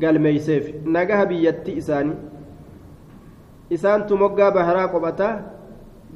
[0.03, 2.28] قال ميسيف نجاه بيتي إساني.
[3.70, 5.30] isaantu moggaa baharaa qophata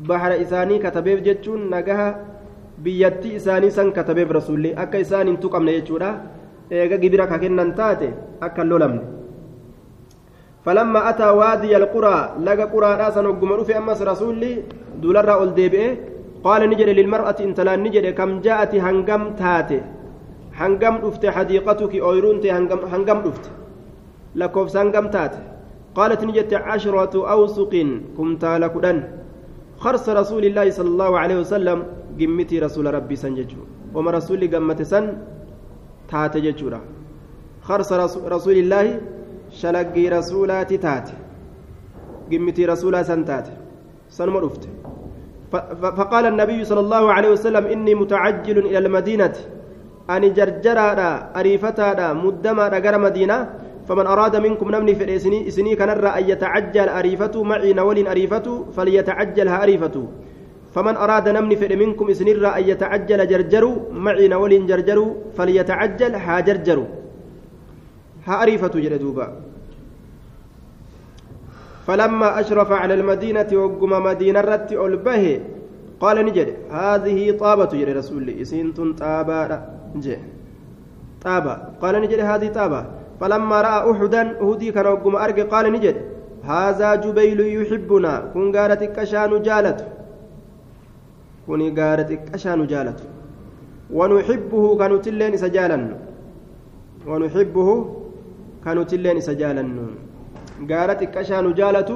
[0.08, 2.08] bahara isaanii katabeef jechuun nagaha
[2.84, 6.12] biyyattii isaanii san katabeef rasuulli akka isaan hin tuqamne jechuudha.
[6.72, 8.10] Eega gibira ka kennan taate
[8.42, 9.02] akka lolamne.
[10.66, 14.52] Falamma ataa waadiya alquraa laga quraadhaa san ogguma dhufe ammas rasuulli
[15.02, 15.88] duularraa ol deebi'e
[16.44, 19.84] qaala ni jedhe lilmar'ati intalaan ni jedhe kam jaa'ati hangam taate?
[20.60, 22.52] Hangam dhufte hadiiqatuki ooyiruun ta'e
[22.94, 23.50] hangam dhufte?
[24.36, 25.53] Lakkoofsa hangam taate?
[25.96, 27.74] قالت نجد عشرة أوسق
[28.18, 28.98] كمتا لكدن
[29.84, 31.78] خرس رسول الله صلى الله عليه وسلم
[32.20, 33.62] قمتي رسول ربي سنججو
[33.96, 35.06] وما رسولي قمت سن
[36.12, 36.80] taate jechuudha
[37.68, 37.98] harsa
[38.36, 38.92] rasuulillaahi
[39.60, 41.14] shalaggii rasuulaati taate
[42.30, 43.52] gimmitii rasuulaa san taate
[44.20, 44.70] sanuma dhufte
[46.00, 49.34] فقال النبي صلى الله عليه وسلم إني متعجل إلى المدينة
[50.08, 53.48] ani jarjaraadha ariifataadha muddamaadha gara madiinaa
[53.88, 59.64] فمن أراد منكم نمني في إسني إسني كان أن يتعجل أريفته معي نول أريفته فليتعجلها
[59.64, 60.08] أريفته.
[60.76, 66.90] فمن أراد نمني في منكم إسني أن يتعجل جرجروا معي نول جرجروا فليتعجل ها جرجروا
[68.26, 69.28] ها أريفته جلدوبا
[71.88, 75.40] فلما أشرف على المدينة وقم مدينة رت ألبه
[76.00, 79.62] قال نجد هذه طابة يا رسول إسنت طابة
[79.96, 80.18] جي
[81.22, 81.54] طابة.
[81.82, 82.82] قال نجد هذه طابة.
[83.20, 85.96] فلما رأى أحدا أهدي كان وقم أرقى قال نجد
[86.44, 89.80] هذا جبيل يحبنا كن قالت كشان جالت
[91.48, 93.00] كن قالت كشان جالت
[93.98, 95.02] ونحبه كانوا
[95.36, 95.80] سجالا
[97.08, 97.68] ونحبه
[98.66, 99.64] كانوا تلين سجالا
[100.72, 101.90] قالت كشان جالت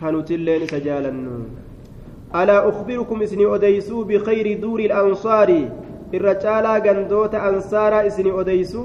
[0.00, 1.12] كانوا تلين سجالا
[2.34, 5.68] ألا أخبركم إسني أديسو بخير دور الأنصار؟
[6.14, 8.84] الرجال قندوت أنصار إسني أديسو؟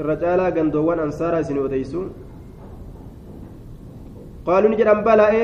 [0.00, 2.00] Irra caalaa gandoowwan ansaaraa isin odeysu
[4.46, 5.42] qaaluu ni jedhan bala'e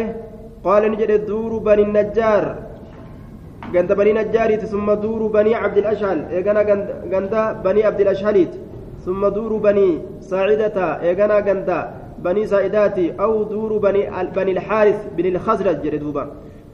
[0.66, 2.44] qaala ni jedhe duuru bani najjaar
[3.74, 6.62] ganda banii najjaariiti summa duuru banii cabdilashhal eegana
[7.12, 8.58] ganda banii abdilashhaliiti
[9.04, 10.00] summa duuru banii
[10.30, 11.78] saacidata eegana ganda
[12.24, 16.24] banii saa'idaati aw duuru banii alxaaris bin ilkhasraj jedhe duuba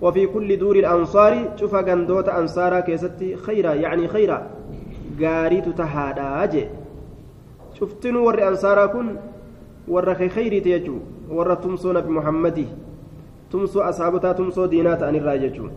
[0.02, 4.38] وفي كل دور الأنصار شوف غندوت أنصارا كيستي خيرا يعني خيرا
[5.20, 6.64] غاري تتهادا أجي
[7.82, 9.16] شفتنوا ور أنصارا كن
[9.88, 10.96] ور خيري تيجو
[11.30, 12.66] ور تمسو نبي محمدي
[13.50, 15.70] تمسو أصحابتا تمسو دينات عن الراججون